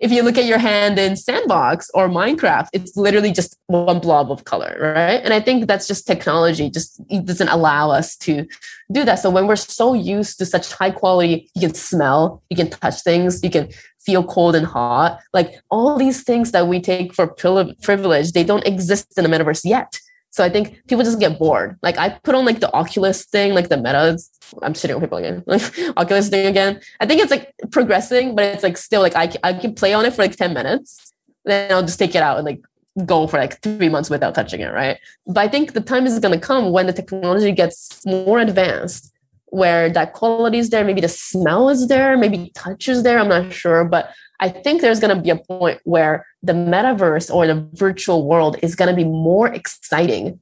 If 0.04 0.12
you 0.12 0.22
look 0.22 0.36
at 0.36 0.44
your 0.44 0.58
hand 0.58 0.98
in 0.98 1.16
Sandbox 1.16 1.90
or 1.94 2.10
Minecraft, 2.10 2.68
it's 2.74 2.94
literally 2.94 3.32
just 3.32 3.58
one 3.68 4.00
blob 4.00 4.30
of 4.30 4.44
color, 4.44 4.76
right? 4.78 5.22
And 5.24 5.32
I 5.32 5.40
think 5.40 5.66
that's 5.66 5.88
just 5.88 6.06
technology, 6.06 6.68
just 6.68 7.00
it 7.08 7.24
doesn't 7.24 7.48
allow 7.48 7.90
us 7.90 8.14
to 8.18 8.46
do 8.92 9.02
that. 9.06 9.14
So 9.14 9.30
when 9.30 9.46
we're 9.46 9.56
so 9.56 9.94
used 9.94 10.36
to 10.40 10.44
such 10.44 10.70
high 10.74 10.90
quality, 10.90 11.50
you 11.54 11.62
can 11.62 11.72
smell, 11.72 12.42
you 12.50 12.56
can 12.56 12.68
touch 12.68 13.00
things, 13.00 13.42
you 13.42 13.48
can 13.48 13.70
feel 14.04 14.22
cold 14.22 14.54
and 14.54 14.66
hot, 14.66 15.20
like 15.32 15.54
all 15.70 15.96
these 15.96 16.22
things 16.22 16.52
that 16.52 16.68
we 16.68 16.82
take 16.82 17.14
for 17.14 17.26
privilege, 17.26 18.32
they 18.32 18.44
don't 18.44 18.66
exist 18.66 19.16
in 19.16 19.24
the 19.24 19.30
metaverse 19.30 19.64
yet. 19.64 19.98
So 20.34 20.42
I 20.42 20.48
think 20.48 20.82
people 20.88 21.04
just 21.04 21.20
get 21.20 21.38
bored. 21.38 21.78
Like 21.80 21.96
I 21.96 22.08
put 22.08 22.34
on 22.34 22.44
like 22.44 22.58
the 22.58 22.72
Oculus 22.72 23.24
thing, 23.24 23.54
like 23.54 23.68
the 23.68 23.76
Meta. 23.76 24.18
I'm 24.62 24.74
sitting 24.74 24.96
on 24.96 25.00
people 25.00 25.18
again, 25.18 25.44
like 25.46 25.62
Oculus 25.96 26.28
thing 26.28 26.46
again. 26.46 26.80
I 26.98 27.06
think 27.06 27.20
it's 27.20 27.30
like 27.30 27.54
progressing, 27.70 28.34
but 28.34 28.44
it's 28.46 28.64
like 28.64 28.76
still 28.76 29.00
like 29.00 29.14
I 29.14 29.32
I 29.44 29.52
can 29.52 29.76
play 29.76 29.94
on 29.94 30.04
it 30.04 30.12
for 30.12 30.22
like 30.22 30.34
ten 30.34 30.52
minutes, 30.52 31.12
then 31.44 31.70
I'll 31.70 31.82
just 31.82 32.00
take 32.00 32.16
it 32.16 32.22
out 32.24 32.36
and 32.38 32.44
like 32.44 32.60
go 33.06 33.28
for 33.28 33.38
like 33.38 33.62
three 33.62 33.88
months 33.88 34.10
without 34.10 34.34
touching 34.34 34.60
it, 34.60 34.72
right? 34.72 34.98
But 35.24 35.38
I 35.38 35.46
think 35.46 35.72
the 35.72 35.80
time 35.80 36.04
is 36.04 36.18
gonna 36.18 36.40
come 36.40 36.72
when 36.72 36.88
the 36.88 36.92
technology 36.92 37.52
gets 37.52 38.04
more 38.04 38.40
advanced, 38.40 39.12
where 39.50 39.88
that 39.88 40.14
quality 40.14 40.58
is 40.58 40.70
there, 40.70 40.82
maybe 40.82 41.00
the 41.00 41.08
smell 41.08 41.68
is 41.68 41.86
there, 41.86 42.16
maybe 42.16 42.50
touch 42.56 42.88
is 42.88 43.04
there. 43.04 43.20
I'm 43.20 43.28
not 43.28 43.52
sure, 43.52 43.84
but 43.84 44.10
I 44.40 44.48
think 44.48 44.80
there's 44.80 45.00
going 45.00 45.14
to 45.16 45.22
be 45.22 45.30
a 45.30 45.36
point 45.36 45.80
where 45.84 46.26
the 46.42 46.52
metaverse 46.52 47.32
or 47.32 47.46
the 47.46 47.66
virtual 47.72 48.26
world 48.26 48.56
is 48.62 48.74
going 48.74 48.90
to 48.90 48.96
be 48.96 49.04
more 49.04 49.48
exciting 49.48 50.40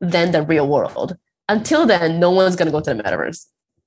than 0.00 0.32
the 0.32 0.42
real 0.42 0.68
world. 0.68 1.16
Until 1.48 1.86
then, 1.86 2.20
no 2.20 2.30
one's 2.30 2.56
going 2.56 2.66
to 2.66 2.72
go 2.72 2.80
to 2.80 2.94
the 2.94 3.02
metaverse. 3.02 3.46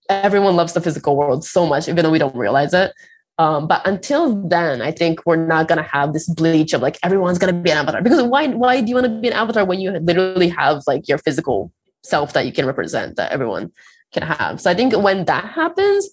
Everyone 0.10 0.56
loves 0.56 0.74
the 0.74 0.82
physical 0.82 1.16
world 1.16 1.46
so 1.46 1.66
much, 1.66 1.88
even 1.88 2.04
though 2.04 2.12
we 2.12 2.20
don't 2.20 2.36
realize 2.36 2.74
it. 2.74 2.94
Um, 3.40 3.68
but 3.68 3.86
until 3.88 4.48
then, 4.48 4.82
I 4.82 4.92
think 4.92 5.26
we're 5.26 5.44
not 5.48 5.68
gonna 5.68 5.82
have 5.84 6.14
this 6.14 6.30
bleach 6.30 6.74
of 6.74 6.82
like 6.82 7.00
everyone's 7.04 7.40
gonna 7.40 7.54
be 7.54 7.72
an 7.72 7.78
avatar. 7.78 8.02
Because 8.02 8.22
why 8.24 8.48
why 8.48 8.82
do 8.82 8.90
you 8.90 8.96
want 8.96 9.08
to 9.08 9.22
be 9.22 9.28
an 9.28 9.34
avatar 9.34 9.66
when 9.66 9.80
you 9.80 9.92
literally 9.92 10.50
have 10.50 10.84
like 10.86 11.08
your 11.08 11.18
physical 11.18 11.72
self 12.04 12.34
that 12.34 12.46
you 12.46 12.52
can 12.52 12.66
represent 12.66 13.16
that 13.16 13.32
everyone 13.32 13.72
can 14.12 14.24
have? 14.24 14.62
So 14.62 14.70
I 14.70 14.76
think 14.76 14.96
when 14.96 15.26
that 15.26 15.46
happens, 15.46 16.10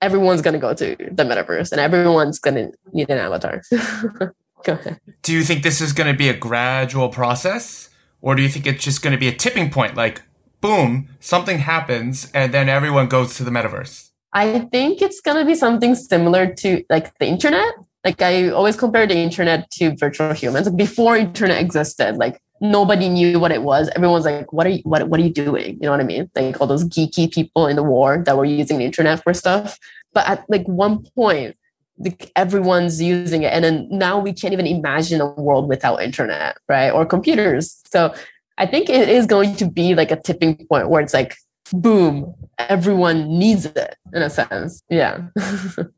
everyone's 0.00 0.42
going 0.42 0.54
to 0.54 0.60
go 0.60 0.74
to 0.74 0.96
the 0.96 1.24
metaverse 1.24 1.72
and 1.72 1.80
everyone's 1.80 2.38
going 2.38 2.54
to 2.54 2.72
need 2.92 3.08
an 3.10 3.18
avatar. 3.18 3.62
go 4.64 4.72
ahead. 4.72 5.00
Do 5.22 5.32
you 5.32 5.42
think 5.42 5.62
this 5.62 5.80
is 5.80 5.92
going 5.92 6.10
to 6.10 6.16
be 6.16 6.28
a 6.28 6.36
gradual 6.36 7.08
process? 7.08 7.90
Or 8.20 8.34
do 8.34 8.42
you 8.42 8.48
think 8.48 8.66
it's 8.66 8.82
just 8.82 9.02
going 9.02 9.12
to 9.12 9.18
be 9.18 9.28
a 9.28 9.34
tipping 9.34 9.70
point? 9.70 9.94
Like, 9.94 10.22
boom, 10.60 11.08
something 11.20 11.58
happens 11.58 12.30
and 12.32 12.52
then 12.52 12.68
everyone 12.68 13.08
goes 13.08 13.36
to 13.36 13.44
the 13.44 13.50
metaverse? 13.50 14.10
I 14.32 14.60
think 14.72 15.00
it's 15.00 15.20
going 15.20 15.38
to 15.38 15.44
be 15.44 15.54
something 15.54 15.94
similar 15.94 16.52
to 16.54 16.84
like 16.90 17.16
the 17.18 17.26
internet. 17.26 17.72
Like 18.04 18.20
I 18.20 18.50
always 18.50 18.76
compare 18.76 19.06
the 19.06 19.16
internet 19.16 19.70
to 19.72 19.96
virtual 19.96 20.32
humans. 20.32 20.68
Before 20.68 21.16
internet 21.16 21.60
existed, 21.60 22.16
like 22.16 22.40
nobody 22.60 23.08
knew 23.08 23.38
what 23.38 23.52
it 23.52 23.62
was. 23.62 23.88
Everyone's 23.96 24.24
like, 24.24 24.52
"What 24.52 24.66
are 24.66 24.70
you? 24.70 24.82
What 24.84 25.08
What 25.08 25.20
are 25.20 25.22
you 25.22 25.32
doing?" 25.32 25.74
You 25.74 25.82
know 25.82 25.90
what 25.90 26.00
I 26.00 26.04
mean? 26.04 26.30
Like 26.34 26.60
all 26.60 26.66
those 26.66 26.84
geeky 26.84 27.32
people 27.32 27.66
in 27.66 27.76
the 27.76 27.82
war 27.82 28.22
that 28.24 28.36
were 28.36 28.44
using 28.44 28.78
the 28.78 28.84
internet 28.84 29.22
for 29.22 29.34
stuff. 29.34 29.78
But 30.12 30.28
at 30.28 30.44
like 30.48 30.66
one 30.66 31.04
point, 31.14 31.56
like 31.98 32.32
everyone's 32.36 33.00
using 33.00 33.42
it, 33.42 33.52
and 33.52 33.64
then 33.64 33.88
now 33.90 34.18
we 34.18 34.32
can't 34.32 34.52
even 34.52 34.66
imagine 34.66 35.20
a 35.20 35.26
world 35.26 35.68
without 35.68 36.02
internet, 36.02 36.56
right? 36.68 36.90
Or 36.90 37.04
computers. 37.06 37.80
So 37.86 38.14
I 38.58 38.66
think 38.66 38.88
it 38.88 39.08
is 39.08 39.26
going 39.26 39.56
to 39.56 39.70
be 39.70 39.94
like 39.94 40.10
a 40.10 40.16
tipping 40.16 40.66
point 40.66 40.88
where 40.88 41.02
it's 41.02 41.14
like, 41.14 41.36
boom, 41.72 42.34
everyone 42.58 43.38
needs 43.38 43.66
it 43.66 43.96
in 44.12 44.22
a 44.22 44.30
sense. 44.30 44.82
Yeah. 44.88 45.28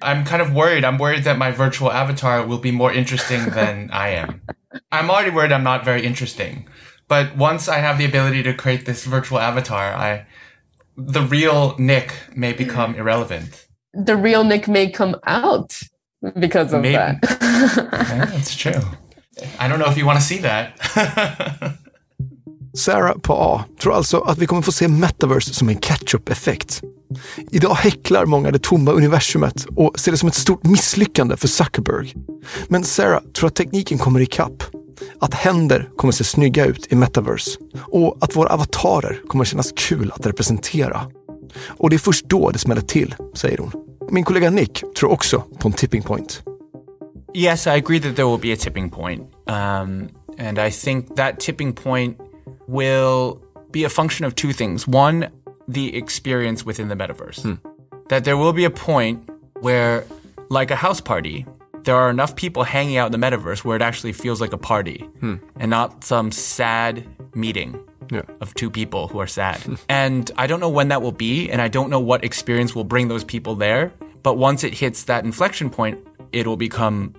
I'm 0.00 0.24
kind 0.24 0.42
of 0.42 0.52
worried. 0.52 0.84
I'm 0.84 0.98
worried 0.98 1.24
that 1.24 1.38
my 1.38 1.50
virtual 1.50 1.92
avatar 1.92 2.46
will 2.46 2.58
be 2.58 2.70
more 2.70 2.92
interesting 2.92 3.50
than 3.58 3.90
I 3.90 4.08
am. 4.10 4.42
I'm 4.90 5.10
already 5.10 5.30
worried 5.30 5.52
I'm 5.52 5.64
not 5.64 5.84
very 5.84 6.04
interesting. 6.04 6.68
But 7.08 7.36
once 7.36 7.68
I 7.68 7.78
have 7.78 7.98
the 7.98 8.04
ability 8.04 8.42
to 8.44 8.54
create 8.54 8.86
this 8.86 9.04
virtual 9.04 9.38
avatar, 9.38 9.92
I 9.92 10.26
the 10.96 11.22
real 11.22 11.76
Nick 11.78 12.14
may 12.34 12.52
mm. 12.52 12.58
become 12.58 12.94
irrelevant. 12.94 13.66
The 13.92 14.16
real 14.16 14.44
Nick 14.44 14.68
may 14.68 14.90
come 14.90 15.16
out 15.24 15.78
because 16.38 16.72
of 16.72 16.82
Maybe. 16.82 16.94
that. 16.94 17.18
yeah, 17.42 18.24
that's 18.26 18.54
true. 18.54 18.80
I 19.58 19.68
don't 19.68 19.78
know 19.78 19.90
if 19.90 19.96
you 19.96 20.06
want 20.06 20.18
to 20.18 20.24
see 20.24 20.38
that. 20.38 20.78
Sarah 22.74 23.18
på 23.18 23.34
A 23.34 23.64
tror 23.80 23.94
alltså 23.94 24.20
att 24.20 24.38
vi 24.38 24.46
kommer 24.46 24.62
få 24.62 24.72
se 24.72 24.88
metaverse 24.88 25.54
som 25.54 25.68
en 25.68 25.76
catch-up-effekt. 25.76 26.82
Idag 27.50 27.74
häcklar 27.74 28.26
många 28.26 28.50
det 28.50 28.62
tomma 28.62 28.90
universumet 28.90 29.66
och 29.76 30.00
ser 30.00 30.12
det 30.12 30.18
som 30.18 30.28
ett 30.28 30.34
stort 30.34 30.64
misslyckande 30.64 31.36
för 31.36 31.48
Zuckerberg. 31.48 32.14
Men 32.68 32.84
Sarah 32.84 33.20
tror 33.36 33.46
att 33.46 33.54
tekniken 33.54 33.98
kommer 33.98 34.20
ikapp. 34.20 34.62
Att 35.20 35.34
händer 35.34 35.90
kommer 35.96 36.12
se 36.12 36.24
snygga 36.24 36.66
ut 36.66 36.92
i 36.92 36.96
metaverse 36.96 37.58
och 37.82 38.16
att 38.20 38.36
våra 38.36 38.48
avatarer 38.48 39.20
kommer 39.28 39.44
kännas 39.44 39.72
kul 39.76 40.12
att 40.14 40.26
representera. 40.26 41.10
Och 41.68 41.90
det 41.90 41.96
är 41.96 41.98
först 41.98 42.28
då 42.28 42.50
det 42.50 42.58
smäller 42.58 42.82
till, 42.82 43.14
säger 43.34 43.58
hon. 43.58 43.72
Min 44.10 44.24
kollega 44.24 44.50
Nick 44.50 44.84
tror 44.96 45.10
också 45.10 45.44
på 45.58 45.68
en 45.68 45.74
tipping 45.74 46.02
point. 46.02 46.42
Yes, 47.34 47.66
I 47.66 47.70
agree 47.70 48.00
that 48.00 48.16
there 48.16 48.26
will 48.26 48.40
be 48.40 48.52
a 48.52 48.56
tipping 48.60 48.90
point. 48.90 49.22
Um, 49.46 50.08
and 50.38 50.58
I 50.58 50.70
think 50.70 51.16
that 51.16 51.40
tipping 51.40 51.72
point 51.72 52.18
will 52.66 53.42
be 53.70 53.84
a 53.84 53.88
function 53.88 54.24
of 54.24 54.34
two 54.34 54.52
things. 54.52 54.86
One, 54.86 55.30
the 55.68 55.96
experience 55.96 56.64
within 56.64 56.88
the 56.88 56.96
metaverse. 56.96 57.42
Hmm. 57.42 57.54
That 58.08 58.24
there 58.24 58.36
will 58.36 58.52
be 58.52 58.64
a 58.64 58.70
point 58.70 59.28
where, 59.60 60.04
like 60.50 60.70
a 60.70 60.76
house 60.76 61.00
party, 61.00 61.46
there 61.84 61.96
are 61.96 62.10
enough 62.10 62.36
people 62.36 62.62
hanging 62.62 62.96
out 62.96 63.12
in 63.12 63.20
the 63.20 63.26
metaverse 63.26 63.64
where 63.64 63.76
it 63.76 63.82
actually 63.82 64.12
feels 64.12 64.40
like 64.40 64.52
a 64.52 64.58
party 64.58 64.98
hmm. 65.20 65.36
and 65.58 65.70
not 65.70 66.04
some 66.04 66.30
sad 66.30 67.06
meeting 67.34 67.78
yeah. 68.10 68.22
of 68.40 68.54
two 68.54 68.70
people 68.70 69.08
who 69.08 69.18
are 69.18 69.26
sad. 69.26 69.60
and 69.88 70.30
I 70.36 70.46
don't 70.46 70.60
know 70.60 70.68
when 70.68 70.88
that 70.88 71.02
will 71.02 71.12
be, 71.12 71.50
and 71.50 71.60
I 71.60 71.68
don't 71.68 71.90
know 71.90 72.00
what 72.00 72.24
experience 72.24 72.74
will 72.74 72.84
bring 72.84 73.08
those 73.08 73.24
people 73.24 73.54
there. 73.54 73.92
But 74.22 74.38
once 74.38 74.62
it 74.62 74.74
hits 74.74 75.04
that 75.04 75.24
inflection 75.24 75.70
point, 75.70 75.98
it 76.32 76.46
will 76.46 76.56
become 76.56 77.14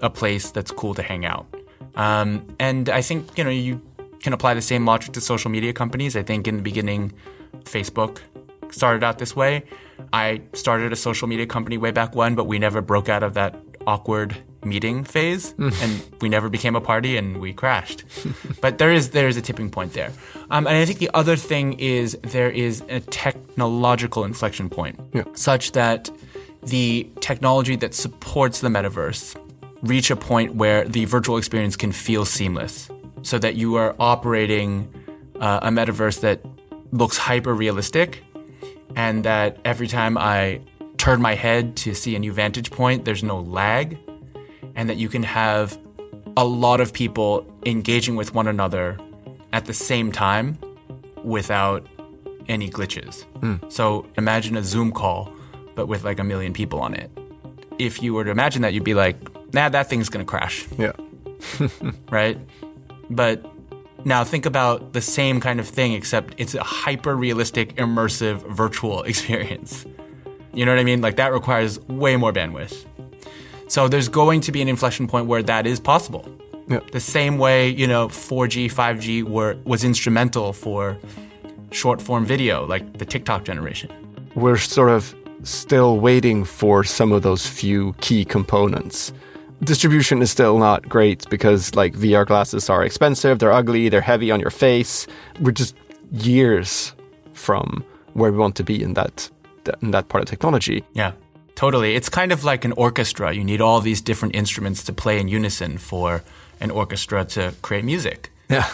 a 0.00 0.08
place 0.08 0.50
that's 0.50 0.70
cool 0.70 0.94
to 0.94 1.02
hang 1.02 1.26
out. 1.26 1.46
Um, 1.96 2.46
and 2.58 2.88
I 2.88 3.02
think, 3.02 3.36
you 3.36 3.44
know, 3.44 3.50
you 3.50 3.80
can 4.26 4.32
apply 4.32 4.54
the 4.54 4.60
same 4.60 4.84
logic 4.84 5.12
to 5.12 5.20
social 5.20 5.52
media 5.52 5.72
companies. 5.72 6.16
I 6.16 6.24
think 6.24 6.48
in 6.48 6.56
the 6.56 6.62
beginning, 6.62 7.12
Facebook 7.60 8.18
started 8.72 9.04
out 9.04 9.20
this 9.20 9.36
way. 9.36 9.62
I 10.12 10.42
started 10.52 10.92
a 10.92 10.96
social 10.96 11.28
media 11.28 11.46
company 11.46 11.78
way 11.78 11.92
back 11.92 12.16
when, 12.16 12.34
but 12.34 12.48
we 12.48 12.58
never 12.58 12.82
broke 12.82 13.08
out 13.08 13.22
of 13.22 13.34
that 13.34 13.54
awkward 13.86 14.36
meeting 14.64 15.04
phase 15.04 15.54
and 15.80 16.02
we 16.20 16.28
never 16.28 16.48
became 16.48 16.74
a 16.74 16.80
party 16.80 17.16
and 17.16 17.40
we 17.40 17.52
crashed. 17.52 18.02
but 18.60 18.78
there 18.78 18.92
is 18.92 19.10
there 19.10 19.28
is 19.28 19.36
a 19.36 19.42
tipping 19.42 19.70
point 19.70 19.92
there. 19.92 20.10
Um, 20.50 20.66
and 20.66 20.76
I 20.76 20.84
think 20.84 20.98
the 20.98 21.10
other 21.14 21.36
thing 21.36 21.74
is 21.74 22.18
there 22.22 22.50
is 22.50 22.82
a 22.88 22.98
technological 22.98 24.24
inflection 24.24 24.68
point 24.68 24.98
yeah. 25.12 25.22
such 25.34 25.70
that 25.72 26.10
the 26.64 27.08
technology 27.20 27.76
that 27.76 27.94
supports 27.94 28.60
the 28.60 28.70
metaverse 28.70 29.40
reach 29.82 30.10
a 30.10 30.16
point 30.16 30.56
where 30.56 30.84
the 30.84 31.04
virtual 31.04 31.36
experience 31.36 31.76
can 31.76 31.92
feel 31.92 32.24
seamless 32.24 32.90
so 33.22 33.38
that 33.38 33.56
you 33.56 33.76
are 33.76 33.94
operating 33.98 34.92
uh, 35.40 35.60
a 35.62 35.68
metaverse 35.68 36.20
that 36.20 36.40
looks 36.92 37.16
hyper 37.16 37.54
realistic 37.54 38.22
and 38.94 39.24
that 39.24 39.58
every 39.64 39.86
time 39.86 40.16
I 40.16 40.60
turn 40.96 41.20
my 41.20 41.34
head 41.34 41.76
to 41.76 41.94
see 41.94 42.16
a 42.16 42.18
new 42.18 42.32
vantage 42.32 42.70
point, 42.70 43.04
there's 43.04 43.22
no 43.22 43.40
lag, 43.40 43.98
and 44.74 44.88
that 44.88 44.96
you 44.96 45.08
can 45.08 45.22
have 45.22 45.78
a 46.36 46.44
lot 46.44 46.80
of 46.80 46.92
people 46.92 47.46
engaging 47.64 48.16
with 48.16 48.34
one 48.34 48.48
another 48.48 48.98
at 49.52 49.66
the 49.66 49.74
same 49.74 50.10
time 50.12 50.58
without 51.22 51.86
any 52.48 52.70
glitches. 52.70 53.24
Mm. 53.40 53.70
So 53.70 54.06
imagine 54.16 54.56
a 54.56 54.62
Zoom 54.62 54.92
call, 54.92 55.32
but 55.74 55.86
with 55.86 56.04
like 56.04 56.18
a 56.18 56.24
million 56.24 56.52
people 56.52 56.80
on 56.80 56.94
it. 56.94 57.10
If 57.78 58.02
you 58.02 58.14
were 58.14 58.24
to 58.24 58.30
imagine 58.30 58.62
that, 58.62 58.72
you'd 58.72 58.84
be 58.84 58.94
like, 58.94 59.16
nah, 59.52 59.68
that 59.68 59.88
thing's 59.88 60.08
gonna 60.08 60.24
crash. 60.24 60.66
Yeah. 60.78 60.92
right? 62.10 62.38
But 63.10 63.44
now 64.04 64.24
think 64.24 64.46
about 64.46 64.92
the 64.92 65.00
same 65.00 65.40
kind 65.40 65.58
of 65.60 65.68
thing, 65.68 65.92
except 65.92 66.34
it's 66.38 66.54
a 66.54 66.62
hyper 66.62 67.16
realistic, 67.16 67.74
immersive, 67.76 68.46
virtual 68.48 69.02
experience. 69.10 69.86
You 70.54 70.64
know 70.64 70.72
what 70.72 70.78
I 70.78 70.84
mean? 70.84 71.00
Like 71.00 71.16
that 71.16 71.32
requires 71.32 71.80
way 71.88 72.16
more 72.16 72.32
bandwidth. 72.32 72.84
So 73.68 73.88
there's 73.88 74.08
going 74.08 74.40
to 74.42 74.52
be 74.52 74.62
an 74.62 74.68
inflection 74.68 75.08
point 75.08 75.26
where 75.26 75.42
that 75.42 75.66
is 75.66 75.80
possible. 75.80 76.26
Yep. 76.68 76.92
The 76.92 77.00
same 77.00 77.38
way, 77.38 77.68
you 77.68 77.86
know, 77.86 78.08
4G, 78.08 78.72
5G 78.72 79.24
were 79.24 79.56
was 79.64 79.84
instrumental 79.84 80.52
for 80.52 80.96
short 81.70 82.00
form 82.00 82.24
video, 82.24 82.64
like 82.64 82.98
the 82.98 83.04
TikTok 83.04 83.44
generation. 83.44 83.90
We're 84.34 84.56
sort 84.56 84.90
of 84.90 85.14
still 85.42 86.00
waiting 86.00 86.44
for 86.44 86.84
some 86.84 87.12
of 87.12 87.22
those 87.22 87.46
few 87.46 87.94
key 88.00 88.24
components 88.24 89.12
distribution 89.62 90.22
is 90.22 90.30
still 90.30 90.58
not 90.58 90.88
great 90.88 91.28
because 91.30 91.74
like 91.74 91.94
VR 91.94 92.26
glasses 92.26 92.68
are 92.70 92.84
expensive, 92.84 93.38
they're 93.38 93.52
ugly, 93.52 93.88
they're 93.88 94.00
heavy 94.00 94.30
on 94.30 94.40
your 94.40 94.50
face. 94.50 95.06
We're 95.40 95.52
just 95.52 95.74
years 96.12 96.94
from 97.32 97.84
where 98.14 98.32
we 98.32 98.38
want 98.38 98.56
to 98.56 98.64
be 98.64 98.82
in 98.82 98.94
that 98.94 99.30
in 99.82 99.90
that 99.90 100.08
part 100.08 100.22
of 100.22 100.28
technology. 100.28 100.84
Yeah. 100.92 101.12
Totally. 101.54 101.94
It's 101.96 102.08
kind 102.08 102.32
of 102.32 102.44
like 102.44 102.64
an 102.64 102.72
orchestra. 102.72 103.32
You 103.32 103.42
need 103.42 103.60
all 103.60 103.80
these 103.80 104.02
different 104.02 104.34
instruments 104.36 104.84
to 104.84 104.92
play 104.92 105.18
in 105.18 105.26
unison 105.26 105.78
for 105.78 106.22
an 106.60 106.70
orchestra 106.70 107.24
to 107.24 107.54
create 107.62 107.84
music. 107.84 108.30
Yeah. 108.48 108.70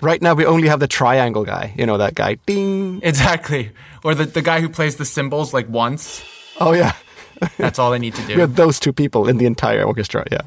Right 0.00 0.22
now 0.22 0.34
we 0.34 0.46
only 0.46 0.68
have 0.68 0.78
the 0.78 0.86
triangle 0.86 1.44
guy. 1.44 1.74
You 1.76 1.86
know 1.86 1.96
that 1.98 2.14
guy. 2.14 2.36
Ding. 2.46 3.00
Exactly. 3.02 3.72
Or 4.04 4.14
the, 4.14 4.26
the 4.26 4.42
guy 4.42 4.60
who 4.60 4.68
plays 4.68 4.96
the 4.96 5.04
cymbals 5.04 5.52
like 5.52 5.68
once. 5.68 6.22
Oh 6.60 6.72
yeah. 6.72 6.92
That's 7.56 7.78
all 7.78 7.90
they 7.90 7.98
need 7.98 8.14
to 8.14 8.22
We 8.28 8.34
do. 8.34 8.40
have 8.40 8.54
those 8.54 8.80
two 8.80 8.92
people 8.92 9.30
in 9.30 9.38
the 9.38 9.46
entire 9.46 9.84
orchestra. 9.84 10.24
Yeah. 10.30 10.44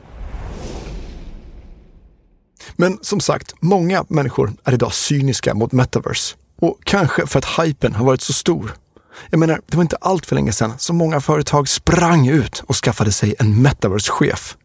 Men 2.75 2.97
som 3.01 3.19
sagt, 3.19 3.53
många 3.59 4.05
människor 4.07 4.53
är 4.63 4.73
idag 4.73 4.93
cyniska 4.93 5.53
mot 5.53 5.71
metaverse. 5.71 6.35
Och 6.59 6.79
kanske 6.83 7.27
för 7.27 7.39
att 7.39 7.45
hypen 7.65 7.95
har 7.95 8.05
varit 8.05 8.21
så 8.21 8.33
stor. 8.33 8.73
Jag 9.29 9.39
menar, 9.39 9.61
det 9.65 9.77
var 9.77 9.81
inte 9.81 9.97
allt 10.01 10.25
för 10.25 10.35
länge 10.35 10.51
sedan 10.53 10.73
som 10.77 10.97
många 10.97 11.21
företag 11.21 11.69
sprang 11.69 12.27
ut 12.27 12.63
och 12.67 12.75
skaffade 12.75 13.11
sig 13.11 13.35
en 13.39 13.61
metaverse-chef. 13.61 14.57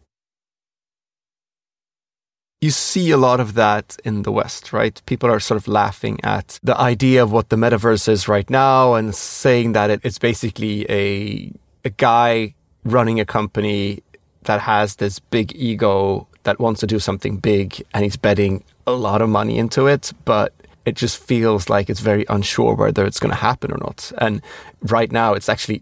you 2.59 2.71
see 2.71 3.11
a 3.11 3.17
lot 3.17 3.39
of 3.39 3.53
that 3.53 3.99
in 4.03 4.23
the 4.23 4.31
West, 4.31 4.73
right? 4.73 5.01
People 5.05 5.29
are 5.29 5.39
sort 5.39 5.57
of 5.57 5.67
laughing 5.67 6.19
at 6.23 6.59
the 6.63 6.73
idea 6.73 7.23
of 7.23 7.31
what 7.31 7.49
the 7.49 7.55
metaverse 7.55 8.09
is 8.09 8.27
right 8.27 8.49
now 8.49 8.95
and 8.95 9.13
saying 9.15 9.73
that 9.73 9.91
it, 9.91 10.01
it's 10.03 10.17
basically 10.17 10.85
a 10.89 11.51
a 11.87 11.89
guy 11.89 12.53
running 12.83 13.19
a 13.19 13.25
company 13.25 14.03
that 14.43 14.59
has 14.59 14.97
this 14.97 15.19
big 15.19 15.55
ego 15.55 16.27
that 16.43 16.59
wants 16.59 16.79
to 16.81 16.87
do 16.87 16.99
something 16.99 17.37
big 17.37 17.81
and 17.93 18.03
he's 18.03 18.17
betting 18.17 18.63
a 18.85 18.91
lot 18.91 19.21
of 19.21 19.29
money 19.29 19.57
into 19.57 19.87
it, 19.87 20.11
but 20.25 20.53
it 20.85 20.95
just 20.95 21.17
feels 21.17 21.69
like 21.69 21.89
it's 21.89 21.99
very 21.99 22.25
unsure 22.29 22.73
whether 22.75 23.05
it's 23.05 23.19
going 23.19 23.31
to 23.31 23.41
happen 23.49 23.71
or 23.71 23.77
not. 23.77 24.11
And 24.19 24.41
right 24.81 25.11
now, 25.11 25.33
it's 25.33 25.49
actually 25.49 25.81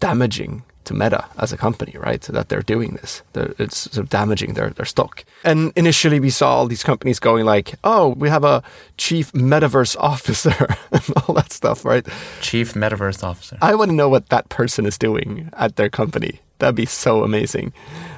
damaging 0.00 0.62
to 0.88 0.94
Meta 0.94 1.24
as 1.38 1.52
a 1.52 1.56
company, 1.56 1.94
right? 1.98 2.22
So 2.22 2.32
that 2.32 2.48
they're 2.48 2.62
doing 2.62 2.94
this. 2.94 3.22
They're, 3.32 3.54
it's 3.58 3.76
sort 3.76 3.98
of 3.98 4.08
damaging 4.10 4.54
their, 4.54 4.70
their 4.70 4.86
stock. 4.86 5.24
And 5.44 5.72
initially 5.76 6.20
we 6.20 6.30
saw 6.30 6.56
all 6.56 6.66
these 6.66 6.82
companies 6.82 7.18
going 7.18 7.44
like, 7.44 7.74
oh, 7.84 8.08
we 8.08 8.28
have 8.28 8.44
a 8.44 8.62
chief 8.96 9.32
metaverse 9.32 9.96
officer 10.00 10.74
and 10.90 11.04
all 11.16 11.34
that 11.34 11.52
stuff, 11.52 11.84
right? 11.84 12.06
Chief 12.40 12.74
Metaverse 12.74 13.22
Officer. 13.22 13.58
I 13.62 13.74
want 13.74 13.90
to 13.90 13.94
know 13.94 14.08
what 14.08 14.28
that 14.30 14.48
person 14.48 14.86
is 14.86 14.98
doing 14.98 15.50
at 15.52 15.76
their 15.76 15.88
company. 15.88 16.40
That'd 16.58 16.74
be 16.74 16.86
so 16.86 17.22
amazing. 17.22 17.72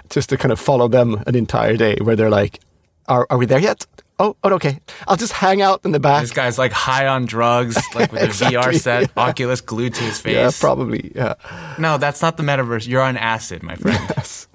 Just 0.08 0.30
to 0.30 0.36
kind 0.36 0.52
of 0.52 0.58
follow 0.58 0.88
them 0.88 1.22
an 1.26 1.34
entire 1.36 1.76
day 1.76 1.96
where 2.00 2.16
they're 2.16 2.30
like, 2.30 2.60
are, 3.06 3.26
are 3.30 3.38
we 3.38 3.46
there 3.46 3.58
yet? 3.58 3.86
Oh, 4.20 4.36
oh, 4.44 4.52
okay. 4.54 4.78
I'll 5.08 5.16
just 5.16 5.32
hang 5.32 5.62
out 5.62 5.80
in 5.84 5.92
the 5.92 5.98
back. 5.98 6.20
This 6.20 6.30
guy's 6.30 6.58
like 6.58 6.72
high 6.72 7.06
on 7.06 7.24
drugs, 7.24 7.76
like 7.94 8.12
with 8.12 8.22
a 8.22 8.26
VR 8.26 8.78
set, 8.78 9.10
Oculus 9.16 9.62
glued 9.62 9.94
to 9.94 10.04
his 10.04 10.20
face. 10.20 10.34
Yeah, 10.34 10.50
probably. 10.60 11.10
Yeah. 11.14 11.34
No, 11.78 11.96
that's 11.96 12.20
not 12.20 12.36
the 12.36 12.42
metaverse. 12.42 12.86
You're 12.86 13.00
on 13.00 13.16
acid, 13.16 13.62
my 13.62 13.76
friend. 13.76 13.98
Yes. 14.16 14.46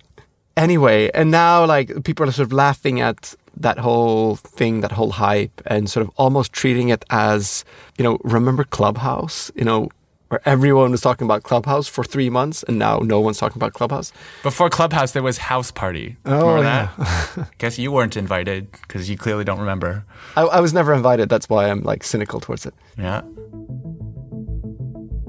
anyway, 0.55 1.09
and 1.15 1.31
now 1.31 1.65
like 1.65 2.03
people 2.03 2.29
are 2.29 2.31
sort 2.31 2.45
of 2.45 2.53
laughing 2.53 3.01
at 3.01 3.33
that 3.57 3.79
whole 3.79 4.35
thing, 4.35 4.81
that 4.81 4.91
whole 4.91 5.11
hype, 5.11 5.61
and 5.65 5.89
sort 5.89 6.05
of 6.05 6.13
almost 6.17 6.53
treating 6.53 6.89
it 6.89 7.03
as, 7.09 7.65
you 7.97 8.03
know, 8.03 8.19
remember 8.23 8.63
Clubhouse? 8.65 9.51
You 9.55 9.63
know, 9.63 9.89
where 10.29 10.41
everyone 10.45 10.91
was 10.91 11.01
talking 11.01 11.25
about 11.25 11.43
Clubhouse 11.43 11.87
for 11.87 12.03
three 12.03 12.29
months, 12.29 12.63
and 12.67 12.77
now 12.79 12.99
no 12.99 13.19
one's 13.19 13.37
talking 13.37 13.57
about 13.57 13.73
Clubhouse. 13.73 14.11
Before 14.43 14.69
Clubhouse, 14.69 15.11
there 15.11 15.23
was 15.23 15.37
House 15.37 15.71
Party. 15.71 16.15
Oh, 16.25 16.55
Remember 16.55 16.63
that? 16.63 17.47
Guess 17.57 17.77
you 17.79 17.91
weren't 17.91 18.17
invited 18.17 18.71
because 18.71 19.09
you 19.09 19.17
clearly 19.17 19.43
don't 19.43 19.59
remember. 19.59 20.03
I, 20.35 20.41
I 20.41 20.59
was 20.61 20.73
never 20.73 20.93
invited. 20.93 21.29
That's 21.29 21.49
why 21.49 21.69
I'm 21.69 21.83
like 21.83 22.03
cynical 22.03 22.39
towards 22.39 22.65
it. 22.65 22.73
Yeah. 22.97 23.21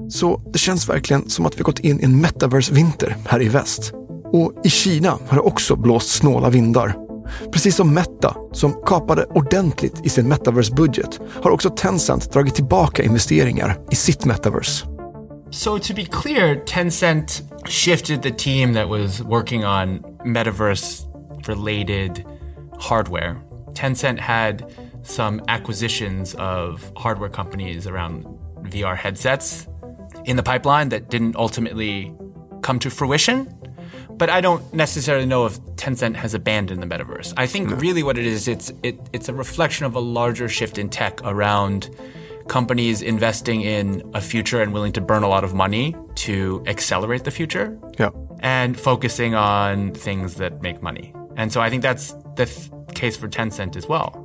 Så 0.09 0.41
det 0.53 0.59
känns 0.59 0.89
verkligen 0.89 1.29
som 1.29 1.45
att 1.45 1.59
vi 1.59 1.63
gått 1.63 1.79
in 1.79 1.99
i 1.99 2.03
en 2.03 2.21
metaverse-vinter 2.21 3.15
här 3.25 3.41
i 3.41 3.47
väst. 3.49 3.93
Och 4.33 4.53
i 4.63 4.69
Kina 4.69 5.09
har 5.27 5.35
det 5.37 5.41
också 5.41 5.75
blåst 5.75 6.09
snåla 6.09 6.49
vindar. 6.49 7.06
Precis 7.51 7.75
som 7.75 7.93
Meta, 7.93 8.35
som 8.51 8.73
kapade 8.85 9.25
ordentligt 9.25 10.05
i 10.05 10.09
sin 10.09 10.27
metaverse-budget, 10.27 11.19
har 11.43 11.51
också 11.51 11.69
Tencent 11.69 12.33
dragit 12.33 12.55
tillbaka 12.55 13.03
investeringar 13.03 13.79
i 13.91 13.95
sitt 13.95 14.25
metaverse. 14.25 14.85
So 15.51 15.79
to 15.79 15.93
be 15.93 16.05
clear, 16.05 16.55
Tencent 16.65 17.43
shifted 17.65 18.21
the 18.21 18.31
team 18.31 18.73
that 18.73 18.89
was 18.89 19.21
working 19.21 19.65
on 19.65 20.03
metaverse 20.25 21.07
related 21.47 22.25
hardware. 22.79 23.35
Tencent 23.73 24.19
had 24.19 24.63
some 25.03 25.41
acquisitions 25.47 26.35
of 26.35 26.91
hardware 26.95 27.29
companies 27.29 27.87
around 27.87 28.25
VR 28.63 28.95
headsets 28.95 29.67
in 30.25 30.35
the 30.35 30.43
pipeline 30.43 30.89
that 30.89 31.09
didn't 31.09 31.35
ultimately 31.35 32.13
come 32.61 32.79
to 32.79 32.89
fruition. 32.89 33.47
But 34.17 34.29
I 34.29 34.41
don't 34.41 34.73
necessarily 34.73 35.25
know 35.25 35.45
if 35.45 35.59
Tencent 35.75 36.15
has 36.15 36.33
abandoned 36.33 36.81
the 36.81 36.87
metaverse. 36.87 37.33
I 37.37 37.45
think 37.45 37.69
really 37.79 38.01
what 38.03 38.17
it 38.17 38.25
is, 38.25 38.47
it's 38.47 38.71
it, 38.83 38.99
it's 39.13 39.29
a 39.29 39.33
reflection 39.33 39.85
of 39.85 39.95
a 39.95 39.99
larger 39.99 40.49
shift 40.49 40.77
in 40.77 40.89
tech 40.89 41.21
around 41.23 41.89
companies 42.47 43.01
investing 43.01 43.61
in 43.61 44.09
a 44.13 44.21
future 44.21 44.61
and 44.61 44.73
willing 44.73 44.93
to 44.93 45.01
burn 45.01 45.21
a 45.21 45.27
lot 45.27 45.43
of 45.43 45.53
money 45.53 45.95
to 46.15 46.63
accelerate 46.65 47.25
the 47.25 47.31
future 47.31 47.77
Yeah. 47.99 48.09
and 48.39 48.79
focusing 48.79 49.35
on 49.35 49.91
things 49.93 50.35
that 50.35 50.61
make 50.61 50.81
money. 50.81 51.13
And 51.35 51.51
so 51.51 51.59
I 51.61 51.69
think 51.69 51.81
that's 51.83 52.13
the 52.37 52.45
th- 52.45 52.71
case 52.95 53.17
for 53.17 53.27
Tencent 53.27 53.75
as 53.75 53.87
well. 53.87 54.23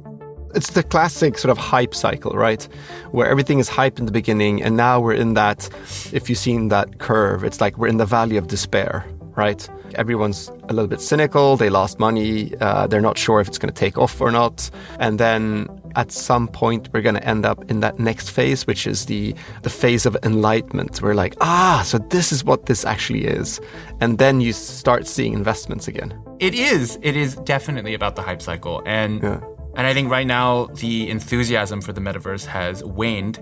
It's 0.54 0.70
the 0.70 0.82
classic 0.82 1.36
sort 1.36 1.50
of 1.50 1.58
hype 1.58 1.94
cycle, 1.94 2.32
right? 2.32 2.62
Where 3.10 3.26
everything 3.26 3.58
is 3.58 3.68
hype 3.68 3.98
in 3.98 4.06
the 4.06 4.12
beginning, 4.12 4.62
and 4.62 4.76
now 4.76 5.00
we're 5.00 5.14
in 5.14 5.34
that. 5.34 5.68
If 6.12 6.28
you've 6.28 6.38
seen 6.38 6.68
that 6.68 6.98
curve, 6.98 7.42
it's 7.42 7.60
like 7.60 7.76
we're 7.78 7.88
in 7.88 7.96
the 7.96 8.06
valley 8.06 8.36
of 8.36 8.46
despair, 8.48 9.04
right? 9.34 9.66
Everyone's 9.94 10.48
a 10.68 10.72
little 10.72 10.86
bit 10.88 11.00
cynical. 11.00 11.56
They 11.56 11.70
lost 11.70 11.98
money. 11.98 12.54
Uh, 12.60 12.86
they're 12.86 13.00
not 13.00 13.18
sure 13.18 13.40
if 13.40 13.48
it's 13.48 13.58
going 13.58 13.72
to 13.72 13.78
take 13.78 13.98
off 13.98 14.20
or 14.20 14.30
not. 14.30 14.70
And 14.98 15.18
then 15.18 15.68
at 15.94 16.10
some 16.12 16.48
point, 16.48 16.88
we're 16.92 17.02
going 17.02 17.14
to 17.16 17.24
end 17.26 17.44
up 17.44 17.70
in 17.70 17.80
that 17.80 17.98
next 17.98 18.30
phase, 18.30 18.66
which 18.66 18.86
is 18.86 19.06
the 19.06 19.34
the 19.62 19.70
phase 19.70 20.06
of 20.06 20.16
enlightenment. 20.22 21.00
We're 21.02 21.14
like, 21.14 21.34
ah, 21.40 21.82
so 21.84 21.98
this 21.98 22.32
is 22.32 22.44
what 22.44 22.66
this 22.66 22.84
actually 22.84 23.24
is, 23.24 23.60
and 24.00 24.18
then 24.18 24.40
you 24.40 24.52
start 24.52 25.06
seeing 25.06 25.32
investments 25.34 25.88
again. 25.88 26.18
It 26.38 26.54
is. 26.54 26.98
It 27.02 27.16
is 27.16 27.36
definitely 27.36 27.94
about 27.94 28.16
the 28.16 28.22
hype 28.22 28.40
cycle, 28.42 28.82
and 28.86 29.22
Yeah. 29.22 29.40
and 29.76 29.86
I 29.86 29.92
think 29.94 30.10
right 30.10 30.26
now 30.26 30.66
the 30.80 31.08
enthusiasm 31.10 31.80
for 31.82 31.92
the 31.92 32.00
metaverse 32.00 32.46
has 32.46 32.82
waned, 32.82 33.38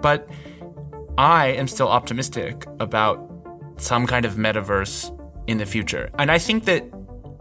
but 0.00 0.28
I 1.18 1.48
am 1.48 1.66
still 1.66 1.88
optimistic 1.88 2.66
about 2.78 3.18
some 3.78 4.06
kind 4.06 4.24
of 4.24 4.34
metaverse 4.34 5.10
in 5.50 5.58
the 5.58 5.66
future, 5.66 6.10
and 6.18 6.30
I 6.30 6.38
think 6.38 6.64
that 6.64 6.84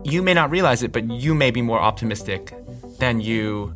you 0.03 0.21
may 0.21 0.33
not 0.33 0.49
realize 0.49 0.83
it, 0.83 0.91
but 0.91 1.09
you 1.09 1.35
may 1.35 1.51
be 1.51 1.61
more 1.61 1.79
optimistic 1.79 2.53
than 2.99 3.21
you 3.21 3.73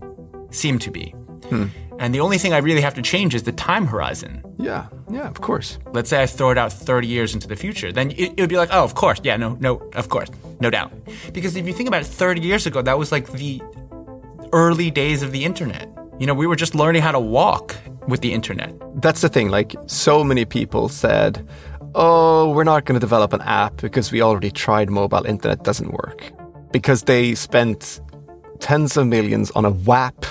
seem 0.52 0.80
to 0.80 0.92
be. 0.92 1.10
Hmm. 1.50 1.68
And 2.00 2.14
the 2.14 2.20
only 2.20 2.38
thing 2.38 2.54
I 2.54 2.58
really 2.58 2.82
have 2.82 2.96
to 2.96 3.02
change 3.02 3.36
is 3.36 3.44
the 3.44 3.52
time 3.52 3.86
horizon. 3.86 4.44
Yeah, 4.58 4.88
yeah, 5.10 5.28
of 5.28 5.42
course. 5.42 5.78
let's 5.94 6.10
say 6.10 6.22
I 6.24 6.26
throw 6.26 6.50
it 6.50 6.58
out 6.58 6.74
30 6.74 7.08
years 7.08 7.34
into 7.34 7.48
the 7.48 7.56
future, 7.56 7.92
then 7.92 8.12
it, 8.12 8.34
it 8.36 8.40
would 8.40 8.50
be 8.50 8.58
like, 8.58 8.70
oh, 8.72 8.84
of 8.84 8.96
course, 8.96 9.20
yeah, 9.24 9.38
no, 9.38 9.58
no, 9.60 9.78
of 9.94 10.10
course, 10.10 10.30
no 10.60 10.70
doubt. 10.70 10.92
Because 11.34 11.56
if 11.56 11.68
you 11.68 11.74
think 11.74 11.88
about 11.88 12.02
it, 12.02 12.08
30 12.08 12.42
years 12.42 12.66
ago, 12.66 12.82
that 12.82 12.98
was 12.98 13.12
like 13.12 13.32
the 13.34 13.62
early 14.54 14.90
days 14.92 15.22
of 15.24 15.32
the 15.32 15.44
internet. 15.44 15.90
You 16.20 16.28
know, 16.28 16.34
we 16.34 16.48
were 16.48 16.56
just 16.56 16.76
learning 16.76 17.02
how 17.02 17.12
to 17.12 17.20
walk 17.20 17.76
with 18.08 18.22
the 18.22 18.34
internet. 18.34 18.74
that's 19.02 19.22
the 19.22 19.30
thing. 19.30 19.50
Like, 19.50 19.76
so 19.88 20.24
many 20.24 20.46
people 20.46 20.90
said, 20.90 21.48
"Oh, 21.96 22.52
we're 22.52 22.64
not 22.64 22.86
going 22.86 22.96
to 22.96 23.00
develop 23.00 23.34
an 23.34 23.42
app 23.42 23.78
because 23.78 24.12
we 24.12 24.22
already 24.22 24.52
tried 24.52 24.90
mobile 24.90 25.26
internet 25.26 25.64
doesn't 25.64 25.92
work." 25.92 26.32
Because 26.72 27.04
they 27.04 27.36
spent 27.36 28.02
tens 28.60 28.98
of 28.98 29.08
millions 29.08 29.52
on 29.52 29.66
a 29.66 29.72
WAP 29.72 30.26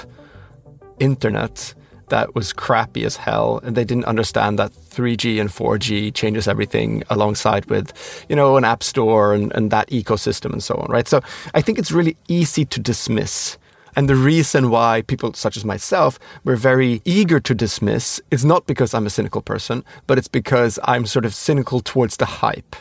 internet 0.99 1.75
that 2.13 2.35
was 2.35 2.53
crappy 2.53 3.05
as 3.05 3.17
hell, 3.17 3.61
and 3.65 3.75
they 3.75 3.85
didn't 3.85 4.05
understand 4.05 4.59
that 4.59 4.71
3G 4.71 5.41
and 5.41 5.49
4G 5.49 6.13
changes 6.13 6.47
everything 6.47 7.03
alongside 7.09 7.65
with, 7.67 7.93
you 8.29 8.37
know, 8.37 8.59
an 8.59 8.65
app 8.65 8.83
store 8.83 9.33
and, 9.33 9.51
and 9.55 9.71
that 9.71 9.89
ecosystem 9.89 10.53
and 10.53 10.63
so 10.63 10.75
on, 10.75 10.91
right? 10.91 11.09
So 11.09 11.23
I 11.55 11.63
think 11.63 11.79
it's 11.79 11.91
really 11.91 12.17
easy 12.29 12.67
to 12.67 12.79
dismiss. 12.79 13.57
And 13.95 14.09
the 14.09 14.15
reason 14.15 14.71
why 14.71 15.03
people 15.03 15.31
such 15.35 15.57
as 15.57 15.65
myself 15.65 16.19
were 16.43 16.57
very 16.57 17.01
eager 17.05 17.41
to 17.41 17.55
dismiss 17.55 18.21
is 18.31 18.45
not 18.45 18.67
because 18.67 18.99
I'm 18.99 19.07
a 19.07 19.11
cynical 19.11 19.43
person, 19.43 19.83
but 20.07 20.19
it's 20.19 20.33
because 20.33 20.81
I'm 20.85 21.07
sort 21.07 21.27
of 21.27 21.35
cynical 21.35 21.81
towards 21.81 22.17
the 22.17 22.25
hype. 22.25 22.77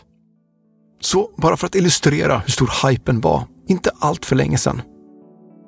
Så 1.01 1.29
bara 1.37 1.57
för 1.57 1.67
att 1.67 1.75
illustrera 1.75 2.37
hur 2.37 2.51
stor 2.51 2.89
hypen 2.89 3.21
var, 3.21 3.43
inte 3.67 3.91
allt 3.99 4.25
för 4.25 4.35
länge 4.35 4.57
sedan. 4.57 4.81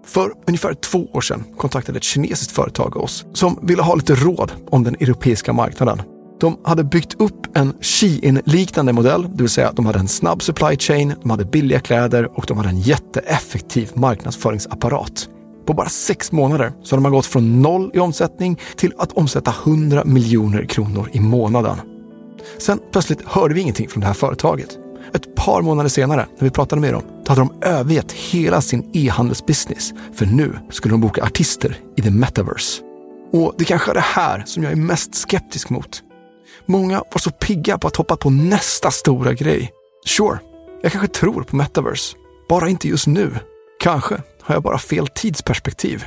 För 0.05 0.33
ungefär 0.47 0.73
två 0.73 1.07
år 1.13 1.21
sedan 1.21 1.43
kontaktade 1.57 1.97
ett 1.97 2.03
kinesiskt 2.03 2.51
företag 2.51 2.97
oss 2.97 3.25
som 3.33 3.59
ville 3.61 3.81
ha 3.81 3.95
lite 3.95 4.15
råd 4.15 4.51
om 4.67 4.83
den 4.83 4.95
europeiska 4.95 5.53
marknaden. 5.53 6.01
De 6.39 6.57
hade 6.63 6.83
byggt 6.83 7.21
upp 7.21 7.57
en 7.57 7.73
Shein-liknande 7.81 8.93
modell, 8.93 9.21
det 9.21 9.43
vill 9.43 9.49
säga 9.49 9.71
de 9.71 9.85
hade 9.85 9.99
en 9.99 10.07
snabb 10.07 10.43
supply 10.43 10.77
chain, 10.77 11.13
de 11.21 11.29
hade 11.29 11.45
billiga 11.45 11.79
kläder 11.79 12.37
och 12.37 12.45
de 12.47 12.57
hade 12.57 12.69
en 12.69 12.79
jätteeffektiv 12.79 13.91
marknadsföringsapparat. 13.93 15.29
På 15.65 15.73
bara 15.73 15.89
sex 15.89 16.31
månader 16.31 16.73
så 16.83 16.95
hade 16.95 17.03
man 17.03 17.11
gått 17.11 17.25
från 17.25 17.61
noll 17.61 17.91
i 17.93 17.99
omsättning 17.99 18.59
till 18.75 18.93
att 18.97 19.13
omsätta 19.13 19.53
100 19.65 20.03
miljoner 20.05 20.65
kronor 20.65 21.09
i 21.11 21.19
månaden. 21.19 21.77
Sen 22.57 22.79
plötsligt 22.91 23.25
hörde 23.25 23.53
vi 23.53 23.61
ingenting 23.61 23.89
från 23.89 24.01
det 24.01 24.07
här 24.07 24.13
företaget. 24.13 24.77
Ett 25.13 25.35
par 25.35 25.61
månader 25.61 25.89
senare, 25.89 26.27
när 26.37 26.43
vi 26.43 26.49
pratade 26.49 26.81
med 26.81 26.93
dem, 26.93 27.03
då 27.25 27.31
hade 27.31 27.41
de 27.41 27.67
övergett 27.67 28.11
hela 28.11 28.61
sin 28.61 28.89
e-handelsbusiness. 28.93 29.93
För 30.13 30.25
nu 30.25 30.59
skulle 30.69 30.93
de 30.93 31.01
boka 31.01 31.23
artister 31.23 31.77
i 31.97 32.01
the 32.01 32.11
metaverse. 32.11 32.81
Och 33.33 33.55
det 33.57 33.65
kanske 33.65 33.91
är 33.91 33.95
det 33.95 33.99
här 33.99 34.43
som 34.45 34.63
jag 34.63 34.71
är 34.71 34.75
mest 34.75 35.15
skeptisk 35.15 35.69
mot. 35.69 36.03
Många 36.65 36.97
var 36.97 37.19
så 37.19 37.31
pigga 37.31 37.77
på 37.77 37.87
att 37.87 37.95
hoppa 37.95 38.17
på 38.17 38.29
nästa 38.29 38.91
stora 38.91 39.33
grej. 39.33 39.71
Sure, 40.05 40.39
jag 40.81 40.91
kanske 40.91 41.07
tror 41.07 41.43
på 41.43 41.55
metaverse. 41.55 42.15
Bara 42.49 42.69
inte 42.69 42.87
just 42.87 43.07
nu. 43.07 43.31
Kanske 43.79 44.21
har 44.43 44.55
jag 44.55 44.63
bara 44.63 44.77
fel 44.77 45.07
tidsperspektiv. 45.07 46.05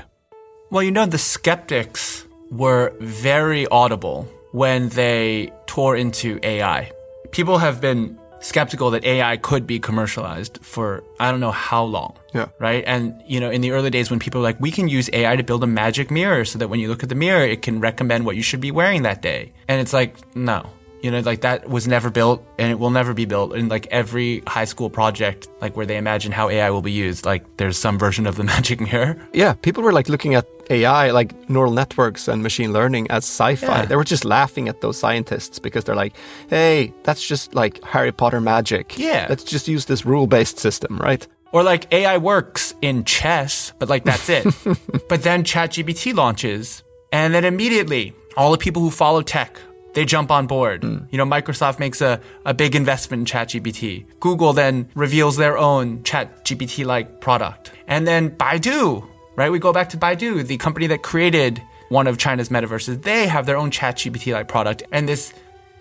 Well, 0.70 0.82
you 0.82 0.92
know, 0.92 1.06
the 1.06 1.18
skeptics 1.18 2.24
were 2.50 2.92
very 3.00 3.66
audible 3.70 4.24
when 4.52 4.88
they 4.88 5.52
tore 5.66 6.00
into 6.00 6.38
AI. 6.42 6.90
People 7.30 7.58
have 7.58 7.80
been 7.80 8.18
skeptical 8.40 8.90
that 8.90 9.04
AI 9.04 9.36
could 9.36 9.66
be 9.66 9.78
commercialized 9.78 10.58
for 10.62 11.02
I 11.18 11.30
don't 11.30 11.40
know 11.40 11.52
how 11.52 11.84
long. 11.84 12.14
Yeah. 12.34 12.48
Right. 12.58 12.84
And, 12.86 13.14
you 13.26 13.40
know, 13.40 13.50
in 13.50 13.60
the 13.60 13.72
early 13.72 13.90
days 13.90 14.10
when 14.10 14.18
people 14.18 14.40
were 14.40 14.46
like, 14.46 14.60
we 14.60 14.70
can 14.70 14.88
use 14.88 15.10
AI 15.12 15.36
to 15.36 15.42
build 15.42 15.62
a 15.64 15.66
magic 15.66 16.10
mirror 16.10 16.44
so 16.44 16.58
that 16.58 16.68
when 16.68 16.80
you 16.80 16.88
look 16.88 17.02
at 17.02 17.08
the 17.08 17.14
mirror, 17.14 17.42
it 17.42 17.62
can 17.62 17.80
recommend 17.80 18.26
what 18.26 18.36
you 18.36 18.42
should 18.42 18.60
be 18.60 18.70
wearing 18.70 19.02
that 19.02 19.22
day. 19.22 19.52
And 19.68 19.80
it's 19.80 19.92
like, 19.92 20.14
no. 20.36 20.70
You 21.06 21.12
know, 21.12 21.20
like 21.20 21.42
that 21.42 21.68
was 21.68 21.86
never 21.86 22.10
built 22.10 22.44
and 22.58 22.68
it 22.68 22.80
will 22.80 22.90
never 22.90 23.14
be 23.14 23.26
built. 23.26 23.54
In 23.54 23.68
like 23.68 23.86
every 23.92 24.42
high 24.48 24.64
school 24.64 24.90
project, 24.90 25.46
like 25.60 25.76
where 25.76 25.86
they 25.86 25.98
imagine 25.98 26.32
how 26.32 26.48
AI 26.48 26.68
will 26.70 26.82
be 26.82 26.90
used, 26.90 27.24
like 27.24 27.44
there's 27.58 27.78
some 27.78 27.96
version 27.96 28.26
of 28.26 28.34
the 28.34 28.42
magic 28.54 28.80
mirror. 28.80 29.16
Yeah, 29.32 29.52
people 29.54 29.84
were 29.84 29.92
like 29.92 30.08
looking 30.08 30.34
at 30.34 30.48
AI, 30.68 31.12
like 31.12 31.48
neural 31.48 31.72
networks 31.72 32.26
and 32.26 32.42
machine 32.42 32.72
learning 32.72 33.08
as 33.08 33.22
sci-fi. 33.22 33.82
Yeah. 33.82 33.84
They 33.84 33.94
were 33.94 34.02
just 34.02 34.24
laughing 34.24 34.68
at 34.68 34.80
those 34.80 34.98
scientists 34.98 35.60
because 35.60 35.84
they're 35.84 35.94
like, 35.94 36.16
"Hey, 36.48 36.92
that's 37.04 37.24
just 37.24 37.54
like 37.54 37.80
Harry 37.84 38.10
Potter 38.10 38.40
magic. 38.40 38.98
Yeah. 38.98 39.26
let's 39.28 39.44
just 39.44 39.68
use 39.68 39.84
this 39.84 40.04
rule-based 40.04 40.58
system, 40.58 40.98
right?" 40.98 41.24
Or 41.52 41.62
like 41.62 41.86
AI 41.92 42.16
works 42.18 42.74
in 42.82 43.04
chess, 43.04 43.72
but 43.78 43.88
like 43.88 44.02
that's 44.02 44.28
it. 44.28 44.42
but 45.08 45.22
then 45.22 45.44
ChatGPT 45.44 46.16
launches, 46.16 46.82
and 47.12 47.32
then 47.32 47.44
immediately 47.44 48.12
all 48.36 48.50
the 48.50 48.58
people 48.58 48.82
who 48.82 48.90
follow 48.90 49.22
tech 49.22 49.60
they 49.96 50.04
jump 50.04 50.30
on 50.30 50.46
board. 50.46 50.84
Hmm. 50.84 50.98
You 51.10 51.16
know, 51.16 51.24
Microsoft 51.24 51.78
makes 51.78 52.02
a, 52.02 52.20
a 52.44 52.52
big 52.52 52.76
investment 52.76 53.20
in 53.22 53.24
ChatGPT. 53.26 54.04
Google 54.20 54.52
then 54.52 54.90
reveals 54.94 55.36
their 55.38 55.56
own 55.56 56.00
ChatGPT 56.00 56.84
like 56.84 57.20
product. 57.22 57.72
And 57.88 58.06
then 58.06 58.30
Baidu, 58.30 59.02
right? 59.36 59.50
We 59.50 59.58
go 59.58 59.72
back 59.72 59.88
to 59.90 59.96
Baidu, 59.96 60.46
the 60.46 60.58
company 60.58 60.86
that 60.88 61.02
created 61.02 61.62
one 61.88 62.06
of 62.06 62.18
China's 62.18 62.50
metaverses. 62.50 63.02
They 63.02 63.26
have 63.26 63.46
their 63.46 63.56
own 63.56 63.70
ChatGPT 63.70 64.34
like 64.34 64.48
product. 64.48 64.82
And 64.92 65.08
this 65.08 65.32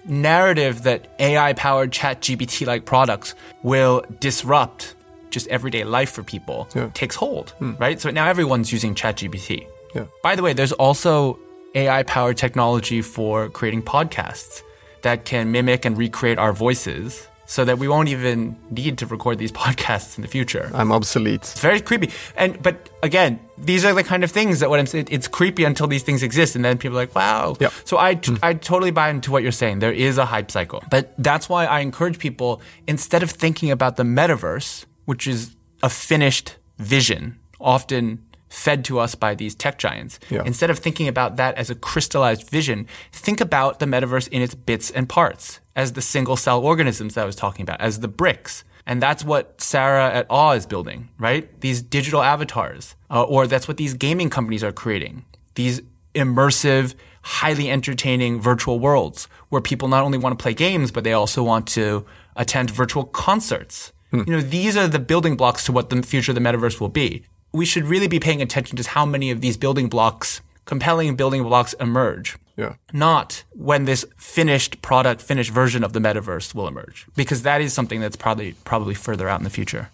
narrative 0.06 0.84
that 0.84 1.08
AI 1.20 1.52
powered 1.54 1.92
ChatGPT 1.92 2.66
like 2.66 2.86
products 2.86 3.36
will 3.64 4.02
disrupt 4.22 4.96
just 5.30 5.46
everyday 5.50 5.84
life 5.84 6.12
for 6.12 6.24
people 6.24 6.70
Yeah. 6.74 6.90
takes 6.94 7.18
hold, 7.18 7.50
hmm. 7.60 7.74
right? 7.80 8.00
So 8.00 8.12
now 8.12 8.28
everyone's 8.28 8.72
using 8.72 8.96
ChatGPT. 8.96 9.68
Yeah. 9.94 10.06
By 10.24 10.38
the 10.38 10.42
way, 10.42 10.54
there's 10.54 10.72
also 10.74 11.38
AI 11.76 12.04
powered 12.04 12.38
technology 12.38 13.02
for 13.02 13.50
creating 13.50 13.84
podcasts 13.84 14.64
that 15.02 15.26
can 15.26 15.52
mimic 15.52 15.86
and 15.86 15.98
recreate 15.98 16.40
our 16.40 16.54
voices 16.54 17.28
so 17.46 17.64
that 17.64 17.78
we 17.78 17.88
won't 17.88 18.10
even 18.10 18.56
need 18.72 18.98
to 18.98 19.06
record 19.06 19.38
these 19.38 19.52
podcasts 19.64 20.18
in 20.18 20.22
the 20.24 20.28
future. 20.28 20.72
I'm 20.74 20.92
obsolete. 20.92 21.42
It's 21.42 21.60
very 21.60 21.80
creepy. 21.80 22.10
And 22.36 22.62
but 22.62 22.90
again, 23.04 23.40
these 23.58 23.86
are 23.86 23.94
the 23.94 24.04
kind 24.04 24.24
of 24.24 24.32
things 24.32 24.60
that 24.60 24.70
what 24.70 24.80
I'm 24.80 24.88
saying. 24.88 25.08
It's 25.12 25.28
creepy 25.28 25.64
until 25.64 25.88
these 25.88 26.04
things 26.04 26.24
exist, 26.24 26.56
and 26.56 26.66
then 26.66 26.78
people 26.78 26.98
are 26.98 27.02
like, 27.02 27.16
"Wow." 27.16 27.56
Yep. 27.60 27.74
So 27.84 27.98
I 27.98 28.20
I 28.42 28.54
totally 28.54 28.92
buy 28.92 29.10
into 29.10 29.32
what 29.32 29.44
you're 29.44 29.52
saying. 29.52 29.80
There 29.80 29.92
is 29.92 30.18
a 30.18 30.26
hype 30.26 30.50
cycle, 30.52 30.84
but 30.90 31.14
that's 31.18 31.48
why 31.48 31.66
I 31.66 31.80
encourage 31.82 32.18
people 32.20 32.62
instead 32.88 33.22
of 33.24 33.30
thinking 33.30 33.72
about 33.72 33.98
the 33.98 34.04
metaverse, 34.04 34.86
which 35.06 35.28
is 35.28 35.56
a 35.84 35.90
finished 35.90 36.56
vision, 36.80 37.38
often 37.60 38.26
fed 38.56 38.86
to 38.86 39.00
us 39.00 39.16
by 39.16 39.36
these 39.36 39.54
tech 39.54 39.78
giants. 39.78 40.20
Yeah. 40.30 40.44
Instead 40.46 40.70
of 40.70 40.80
thinking 40.80 41.08
about 41.08 41.36
that 41.36 41.56
as 41.58 41.70
a 41.70 41.76
crystallized 41.76 42.50
vision, 42.50 42.88
think 43.12 43.42
about 43.42 43.80
the 43.80 43.86
metaverse 43.86 44.28
in 44.30 44.42
its 44.42 44.56
bits 44.56 44.90
and 44.90 45.10
parts, 45.10 45.60
as 45.76 45.94
the 45.94 46.02
single 46.02 46.38
cell 46.38 46.62
organisms 46.62 47.16
that 47.16 47.24
I 47.24 47.26
was 47.26 47.36
talking 47.36 47.64
about, 47.64 47.82
as 47.82 48.00
the 48.00 48.08
bricks. 48.08 48.64
And 48.88 49.02
that's 49.02 49.26
what 49.26 49.60
Sarah 49.60 50.10
at 50.10 50.30
Aww 50.30 50.56
is 50.56 50.66
building, 50.66 51.10
right? 51.18 51.50
These 51.60 51.82
digital 51.82 52.22
avatars, 52.22 52.96
uh, 53.12 53.24
or 53.24 53.46
that's 53.46 53.68
what 53.68 53.78
these 53.78 53.94
gaming 53.94 54.30
companies 54.30 54.64
are 54.64 54.72
creating. 54.72 55.26
These 55.56 55.82
immersive, 56.14 56.96
highly 57.24 57.70
entertaining 57.70 58.40
virtual 58.40 58.80
worlds 58.80 59.28
where 59.50 59.62
people 59.62 59.88
not 59.88 60.04
only 60.04 60.18
want 60.18 60.38
to 60.38 60.42
play 60.42 60.54
games, 60.54 60.92
but 60.92 61.04
they 61.04 61.14
also 61.14 61.44
want 61.44 61.68
to 61.68 62.06
attend 62.36 62.70
virtual 62.70 63.04
concerts. 63.04 63.92
You 64.12 64.24
know, 64.26 64.42
these 64.42 64.78
are 64.78 64.88
the 64.88 65.00
building 65.00 65.36
blocks 65.36 65.66
to 65.66 65.74
what 65.74 65.90
the 65.90 66.02
future 66.02 66.32
of 66.32 66.36
the 66.36 66.42
metaverse 66.42 66.80
will 66.80 66.90
be. 66.90 67.26
We 67.60 67.66
should 67.66 67.90
really 67.90 68.08
be 68.08 68.20
paying 68.20 68.42
attention 68.42 68.76
to 68.78 68.84
how 69.00 69.06
many 69.06 69.34
of 69.34 69.40
these 69.42 69.58
building 69.58 69.88
blocks, 69.90 70.42
compelling 70.66 71.16
building 71.16 71.44
blocks 71.44 71.76
emerge 71.80 72.38
Yeah. 72.58 72.74
not 72.94 73.44
when 73.68 73.86
this 73.86 74.06
finished 74.18 74.82
product, 74.82 75.22
finished 75.22 75.54
version 75.54 75.84
of 75.86 75.92
the 75.94 76.00
metaverse 76.00 76.56
will 76.56 76.68
emerge, 76.68 77.06
because 77.16 77.44
that 77.44 77.62
is 77.62 77.74
something 77.74 78.02
that's 78.02 78.18
probably 78.18 78.54
probably 78.64 78.96
further 78.96 79.30
out 79.30 79.40
in 79.40 79.44
the 79.44 79.50
future. 79.50 79.86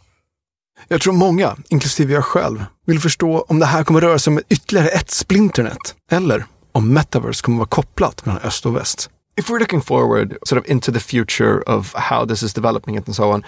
Jag 0.87 1.01
tror 1.01 1.13
många, 1.13 1.55
inklusive 1.69 2.13
jag 2.13 2.25
själv, 2.25 2.65
vill 2.85 2.99
förstå 2.99 3.45
om 3.47 3.59
det 3.59 3.65
här 3.65 3.83
kommer 3.83 4.01
röra 4.01 4.19
sig 4.19 4.31
om 4.33 4.41
ytterligare 4.49 4.87
ett 4.87 5.11
splinternet 5.11 5.95
eller 6.11 6.45
om 6.71 6.93
metaverse 6.93 7.41
kommer 7.43 7.57
vara 7.57 7.67
kopplat 7.67 8.25
mellan 8.25 8.41
öst 8.41 8.65
och 8.65 8.75
väst. 8.75 9.09
If 9.37 9.49
we're 9.49 9.59
looking 9.59 9.81
forward 9.81 10.37
sort 10.43 10.61
of 10.65 10.69
into 10.71 10.91
the 10.91 10.99
future 10.99 11.61
of 11.61 11.93
how 11.95 12.25
this 12.27 12.43
is 12.43 12.53
developing 12.53 12.97
it 12.97 13.07
and 13.07 13.15
so 13.15 13.23
on, 13.33 13.43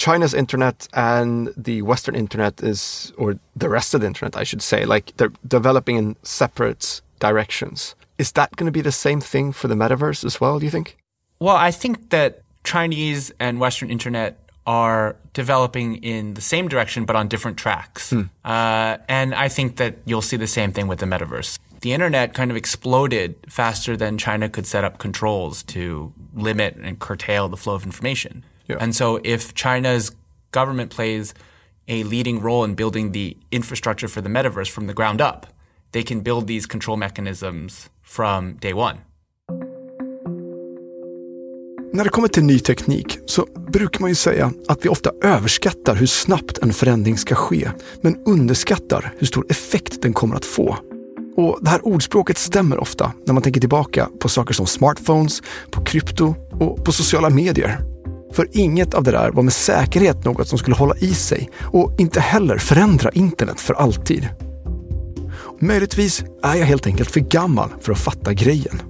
China's 0.00 0.32
internet 0.32 0.88
and 0.94 1.52
the 1.58 1.82
Western 1.82 2.16
internet 2.16 2.62
is, 2.62 3.12
or 3.18 3.38
the 3.54 3.68
rest 3.68 3.92
of 3.92 4.00
the 4.00 4.06
internet, 4.06 4.34
I 4.34 4.44
should 4.44 4.62
say, 4.62 4.86
like 4.86 5.14
they're 5.18 5.32
developing 5.46 5.96
in 5.96 6.16
separate 6.22 7.02
directions. 7.18 7.94
Is 8.16 8.32
that 8.32 8.56
going 8.56 8.64
to 8.64 8.72
be 8.72 8.80
the 8.80 8.92
same 8.92 9.20
thing 9.20 9.52
for 9.52 9.68
the 9.68 9.74
metaverse 9.74 10.24
as 10.24 10.40
well, 10.40 10.58
do 10.58 10.64
you 10.64 10.70
think? 10.70 10.96
Well, 11.38 11.56
I 11.56 11.70
think 11.70 12.08
that 12.10 12.42
Chinese 12.64 13.30
and 13.38 13.60
Western 13.60 13.90
internet 13.90 14.38
are 14.66 15.16
developing 15.34 15.96
in 15.96 16.32
the 16.32 16.40
same 16.40 16.66
direction, 16.66 17.04
but 17.04 17.14
on 17.14 17.28
different 17.28 17.58
tracks. 17.58 18.10
Uh, 18.12 18.96
and 19.06 19.34
I 19.34 19.48
think 19.48 19.76
that 19.76 19.98
you'll 20.06 20.22
see 20.22 20.38
the 20.38 20.46
same 20.46 20.72
thing 20.72 20.88
with 20.88 21.00
the 21.00 21.06
metaverse. 21.06 21.58
The 21.82 21.92
internet 21.92 22.32
kind 22.32 22.50
of 22.50 22.56
exploded 22.56 23.36
faster 23.48 23.98
than 23.98 24.16
China 24.16 24.48
could 24.48 24.66
set 24.66 24.82
up 24.82 24.96
controls 24.98 25.62
to 25.64 26.12
limit 26.34 26.76
and 26.76 26.98
curtail 26.98 27.48
the 27.48 27.56
flow 27.56 27.74
of 27.74 27.84
information. 27.84 28.44
Yeah. 28.70 28.82
And 28.82 28.96
so 28.96 29.20
if 29.24 29.54
China's 29.54 30.12
government 30.50 30.94
plays 30.96 31.34
a 31.88 32.04
leading 32.04 32.40
role 32.40 32.64
in 32.64 32.74
building 32.74 33.12
the 33.12 33.36
infrastructure 33.50 34.08
for 34.08 34.22
the 34.22 34.28
metaverse 34.28 34.70
from 34.70 34.86
the 34.86 34.94
ground 34.94 35.20
up, 35.20 35.46
they 35.92 36.02
can 36.02 36.20
build 36.20 36.46
these 36.46 36.66
control 36.66 36.96
mechanisms 36.96 37.90
from 38.02 38.56
day 38.60 38.72
one. 38.72 38.96
När 41.92 42.04
det 42.04 42.10
kommer 42.10 42.28
till 42.28 42.44
ny 42.44 42.58
teknik 42.58 43.18
så 43.26 43.46
brukar 43.72 44.00
man 44.00 44.10
ju 44.10 44.14
säga 44.14 44.52
att 44.68 44.84
vi 44.84 44.88
ofta 44.88 45.10
överskattar 45.22 45.94
hur 45.94 46.06
snabbt 46.06 46.58
en 46.58 46.72
förändring 46.72 47.18
ska 47.18 47.34
ske, 47.34 47.70
men 48.00 48.16
underskattar 48.26 49.12
hur 49.18 49.26
stor 49.26 49.46
effekt 49.48 50.02
den 50.02 50.12
kommer 50.12 50.36
att 50.36 50.44
få. 50.44 50.76
Och 51.36 51.58
det 51.60 51.70
här 51.70 51.86
ordspråket 51.86 52.38
stämmer 52.38 52.78
ofta 52.78 53.12
när 53.26 53.34
man 53.34 53.42
tänker 53.42 53.60
tillbaka 53.60 54.08
på 54.20 54.28
saker 54.28 54.54
som 54.54 54.66
smartphones, 54.66 55.42
på 55.70 55.84
krypto 55.84 56.34
och 56.52 56.84
på 56.84 56.92
sociala 56.92 57.30
medier. 57.30 57.89
För 58.32 58.48
inget 58.52 58.94
av 58.94 59.04
det 59.04 59.10
där 59.10 59.30
var 59.30 59.42
med 59.42 59.52
säkerhet 59.52 60.24
något 60.24 60.48
som 60.48 60.58
skulle 60.58 60.76
hålla 60.76 60.96
i 60.96 61.14
sig 61.14 61.50
och 61.62 61.94
inte 61.98 62.20
heller 62.20 62.58
förändra 62.58 63.10
internet 63.10 63.60
för 63.60 63.74
alltid. 63.74 64.28
Möjligtvis 65.60 66.24
är 66.42 66.54
jag 66.54 66.66
helt 66.66 66.86
enkelt 66.86 67.10
för 67.10 67.20
gammal 67.20 67.68
för 67.80 67.92
att 67.92 67.98
fatta 67.98 68.32
grejen. 68.32 68.82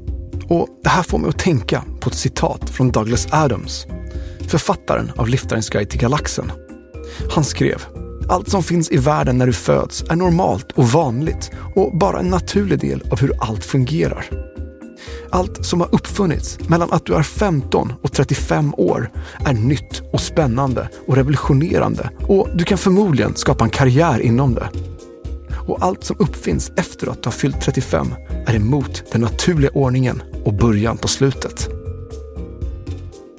Och 0.49 0.69
det 0.83 0.89
här 0.89 1.03
får 1.03 1.19
mig 1.19 1.29
att 1.29 1.39
tänka 1.39 1.85
på 2.01 2.11
ett 2.11 2.17
citat 2.17 2.71
från 2.71 2.91
Douglas 2.91 3.29
Adams, 3.31 3.87
författaren 4.49 5.13
av 5.17 5.29
Liftarens 5.29 5.71
guide 5.71 5.91
till 5.91 6.01
galaxen. 6.01 6.53
Han 7.31 7.45
skrev 7.45 7.83
allt 8.29 8.49
som 8.49 8.63
finns 8.63 8.91
i 8.91 8.97
världen 8.97 9.39
när 9.39 9.47
du 9.47 9.53
föds 9.53 10.05
är 10.11 10.17
normalt 10.17 10.73
och 10.73 10.89
vanligt 10.89 11.51
och 11.75 11.99
bara 11.99 12.19
en 12.19 12.29
naturlig 12.29 12.79
del 12.79 13.03
av 13.11 13.21
hur 13.21 13.33
allt 13.41 13.65
fungerar. 13.65 14.50
Allt 15.31 15.65
som 15.67 15.81
har 15.81 15.95
uppfunnits 15.95 16.59
mellan 16.69 16.93
att 16.93 17.07
du 17.07 17.15
är 17.15 17.23
15 17.23 17.93
och 18.03 18.13
35 18.13 18.75
år 18.75 19.11
är 19.45 19.53
nytt 19.53 20.03
och 20.13 20.21
spännande 20.21 20.89
och 21.07 21.17
revolutionerande 21.17 22.11
och 22.27 22.49
du 22.55 22.65
kan 22.65 22.79
förmodligen 22.79 23.37
skapa 23.37 23.65
en 23.65 23.71
karriär 23.71 24.21
inom 24.21 24.55
det. 24.55 24.71
Och 25.69 25.79
allt 25.81 26.05
som 26.05 26.17
uppfinns 26.19 26.73
efter 26.77 27.07
att 27.07 27.23
du 27.23 27.27
har 27.27 27.33
fyllt 27.33 27.61
35 27.61 28.15
är 28.47 28.55
emot 28.55 29.03
den 29.13 29.21
naturliga 29.21 29.71
ordningen 29.71 30.23
och 30.45 30.55
början 30.55 30.97
på 30.97 31.09
slutet. 31.09 31.69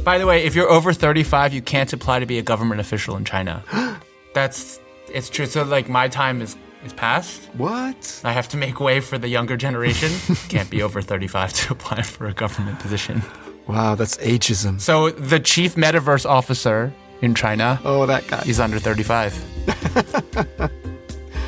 By 0.06 0.18
the 0.18 0.26
way, 0.26 0.48
if 0.48 0.56
you're 0.56 0.78
over 0.78 0.94
35, 0.94 1.54
you 1.54 1.62
can't 1.62 1.94
apply 1.94 2.20
to 2.20 2.26
be 2.26 2.40
a 2.40 2.42
government 2.42 2.82
official 2.82 3.18
in 3.18 3.26
China. 3.26 3.64
That's 4.34 4.80
it's 5.14 5.30
true. 5.30 5.46
So 5.46 5.64
like 5.64 5.90
my 5.90 6.10
time 6.10 6.44
is 6.44 6.58
is 6.86 6.94
passed. 6.94 7.44
What? 7.58 8.22
I 8.24 8.32
have 8.32 8.48
to 8.50 8.58
make 8.58 8.80
way 8.80 9.00
for 9.00 9.18
the 9.18 9.28
younger 9.28 9.58
generation. 9.58 10.12
can't 10.50 10.70
be 10.70 10.82
over 10.82 11.02
35 11.02 11.54
to 11.54 11.74
apply 11.74 12.02
for 12.02 12.28
a 12.28 12.34
government 12.34 12.80
position. 12.80 13.22
Wow, 13.68 13.96
that's 13.96 14.18
ageism. 14.18 14.80
So 14.82 15.12
the 15.12 15.40
chief 15.40 15.76
metaverse 15.76 16.26
officer 16.26 16.94
in 17.22 17.36
China 17.36 17.80
Oh, 17.86 18.06
that 18.06 18.28
guy. 18.28 18.44
He's 18.44 18.60
under 18.60 18.80
35. 18.80 19.34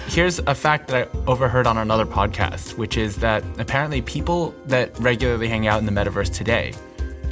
Here's 0.08 0.38
a 0.40 0.54
fact 0.54 0.90
that 0.90 1.08
I 1.08 1.18
overheard 1.28 1.66
on 1.66 1.78
another 1.80 2.06
podcast, 2.06 2.78
which 2.78 2.98
is 2.98 3.16
that 3.18 3.44
apparently 3.58 4.02
people 4.04 4.54
that 4.66 4.98
regularly 5.00 5.48
hang 5.48 5.66
out 5.66 5.80
in 5.80 5.88
the 5.88 5.92
metaverse 5.92 6.32
today, 6.32 6.74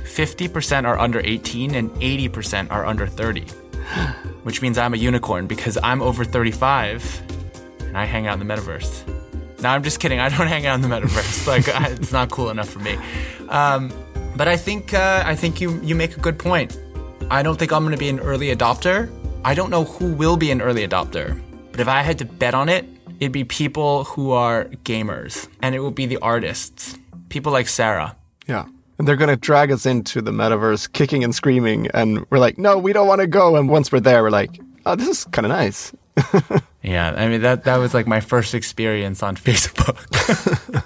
50% 0.03 0.85
are 0.85 0.97
under 0.97 1.21
18 1.23 1.75
and 1.75 1.91
80% 1.91 2.71
are 2.71 2.85
under 2.85 3.05
30. 3.05 3.41
Which 4.43 4.61
means 4.63 4.77
I'm 4.79 4.95
a 4.95 4.97
unicorn 4.97 5.45
because 5.45 5.77
I'm 5.83 6.01
over 6.01 6.25
35 6.25 7.21
and 7.91 7.97
I 7.97 8.05
hang 8.05 8.25
out 8.25 8.39
in 8.39 8.47
the 8.47 8.53
metaverse. 8.53 9.03
Now 9.61 9.73
I'm 9.73 9.83
just 9.83 9.99
kidding. 9.99 10.21
I 10.21 10.29
don't 10.29 10.47
hang 10.55 10.65
out 10.65 10.75
in 10.75 10.81
the 10.81 10.87
metaverse. 10.87 11.45
like 11.45 11.67
I, 11.67 11.89
it's 11.89 12.13
not 12.13 12.31
cool 12.31 12.49
enough 12.49 12.69
for 12.69 12.79
me. 12.79 12.97
Um, 13.49 13.91
but 14.37 14.47
I 14.47 14.55
think 14.55 14.93
uh, 14.93 15.23
I 15.25 15.35
think 15.35 15.59
you 15.59 15.77
you 15.83 15.93
make 15.93 16.15
a 16.15 16.21
good 16.21 16.39
point. 16.39 16.79
I 17.29 17.43
don't 17.43 17.59
think 17.59 17.73
I'm 17.73 17.83
going 17.83 17.91
to 17.91 17.99
be 17.99 18.07
an 18.07 18.21
early 18.21 18.55
adopter. 18.55 19.11
I 19.43 19.53
don't 19.53 19.69
know 19.69 19.83
who 19.83 20.13
will 20.13 20.37
be 20.37 20.51
an 20.51 20.61
early 20.61 20.87
adopter. 20.87 21.37
But 21.71 21.81
if 21.81 21.87
I 21.89 22.01
had 22.01 22.17
to 22.19 22.25
bet 22.25 22.53
on 22.53 22.69
it, 22.69 22.85
it'd 23.19 23.33
be 23.33 23.43
people 23.43 24.05
who 24.05 24.31
are 24.31 24.65
gamers, 24.85 25.49
and 25.61 25.75
it 25.75 25.79
would 25.79 25.95
be 25.95 26.05
the 26.05 26.17
artists, 26.17 26.97
people 27.27 27.51
like 27.51 27.67
Sarah. 27.67 28.15
Yeah. 28.47 28.65
And 28.97 29.07
they're 29.07 29.15
going 29.15 29.29
to 29.29 29.35
drag 29.35 29.71
us 29.71 29.85
into 29.85 30.21
the 30.21 30.31
metaverse, 30.31 30.91
kicking 30.91 31.23
and 31.23 31.33
screaming. 31.33 31.87
And 31.93 32.25
we're 32.29 32.37
like, 32.39 32.57
no, 32.57 32.77
we 32.77 32.93
don't 32.93 33.07
want 33.07 33.21
to 33.21 33.27
go. 33.27 33.55
And 33.55 33.67
once 33.67 33.91
we're 33.91 33.99
there, 33.99 34.21
we're 34.21 34.29
like, 34.29 34.59
oh, 34.85 34.95
this 34.95 35.07
is 35.07 35.25
kind 35.25 35.45
of 35.45 35.49
nice. 35.49 35.91
Yeah, 36.83 37.13
I 37.15 37.27
mean 37.29 37.41
that 37.41 37.63
that 37.63 37.79
was 37.79 37.93
like 37.93 38.09
my 38.09 38.21
first 38.21 38.55
experience 38.55 39.25
on 39.25 39.35
Facebook. 39.35 39.97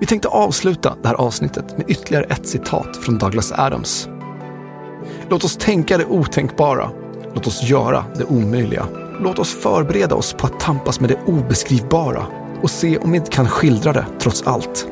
Vi 0.00 0.06
tänkte 0.06 0.28
avsluta 0.28 0.96
det 1.02 1.08
här 1.08 1.14
avsnittet 1.14 1.78
med 1.78 1.90
ytterligare 1.90 2.24
ett 2.24 2.46
citat 2.46 2.96
från 2.96 3.18
Douglas 3.18 3.52
Adams. 3.52 4.08
Låt 5.28 5.44
oss 5.44 5.56
tänka 5.56 5.98
det 5.98 6.06
otänkbara. 6.06 6.90
Låt 7.34 7.46
oss 7.46 7.62
göra 7.62 8.04
det 8.16 8.24
omöjliga. 8.24 8.86
Låt 9.20 9.38
oss 9.38 9.54
förbereda 9.62 10.14
oss 10.14 10.32
på 10.32 10.46
att 10.46 10.60
tampas 10.60 11.00
med 11.00 11.10
det 11.10 11.18
obeskrivbara 11.26 12.26
och 12.62 12.70
se 12.70 12.98
om 12.98 13.10
vi 13.10 13.16
inte 13.18 13.30
kan 13.30 13.48
skildra 13.48 13.92
det 13.92 14.06
trots 14.20 14.42
allt. 14.42 14.86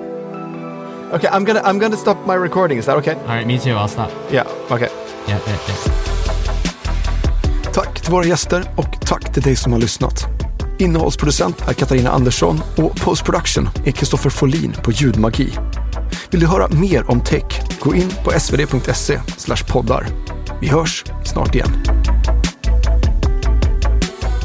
Okay, 1.12 1.30
I'm 1.30 1.44
gonna 1.44 1.60
I'm 1.60 1.78
gonna 1.78 1.96
stop 1.96 2.16
my 2.26 2.34
recording. 2.34 2.78
Is 2.78 2.86
that 2.86 2.96
okay? 2.96 3.14
All 3.14 3.36
right, 3.36 3.46
me 3.46 3.58
too. 3.58 3.70
I'll 3.70 3.88
stop. 3.88 4.10
Yeah, 4.30 4.46
okay. 4.70 4.88
Yeah, 5.26 5.40
yeah, 5.46 5.58
yeah. 5.68 6.07
Tack 7.74 8.00
till 8.00 8.12
våra 8.12 8.24
gäster 8.24 8.64
och 8.76 9.06
tack 9.06 9.32
till 9.34 9.42
dig 9.42 9.56
som 9.56 9.72
har 9.72 9.80
lyssnat. 9.80 10.26
Innehållsproducent 10.78 11.68
är 11.68 11.72
Katarina 11.72 12.10
Andersson 12.10 12.60
och 12.76 12.96
postproduction 12.96 13.68
är 13.84 13.90
Kristoffer 13.90 14.30
Folin 14.30 14.76
på 14.84 14.92
Ljudmagi. 14.92 15.52
Vill 16.30 16.40
du 16.40 16.46
höra 16.46 16.68
mer 16.68 17.10
om 17.10 17.20
tech? 17.20 17.62
Gå 17.80 17.94
in 17.94 18.12
på 18.24 18.40
svd.se 18.40 19.20
poddar. 19.72 20.06
Vi 20.60 20.68
hörs 20.68 21.04
snart 21.24 21.54
igen. 21.54 21.70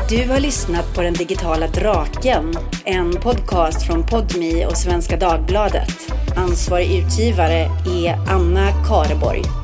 Du 0.09 0.30
har 0.30 0.39
lyssnat 0.39 0.95
på 0.95 1.01
Den 1.01 1.13
digitala 1.13 1.67
draken, 1.67 2.53
en 2.86 3.11
podcast 3.11 3.88
från 3.88 4.03
Podmi 4.03 4.65
och 4.65 4.78
Svenska 4.78 5.17
Dagbladet. 5.17 6.13
Ansvarig 6.36 6.91
utgivare 6.97 7.69
är 7.86 8.19
Anna 8.30 8.71
Kareborg. 8.88 9.62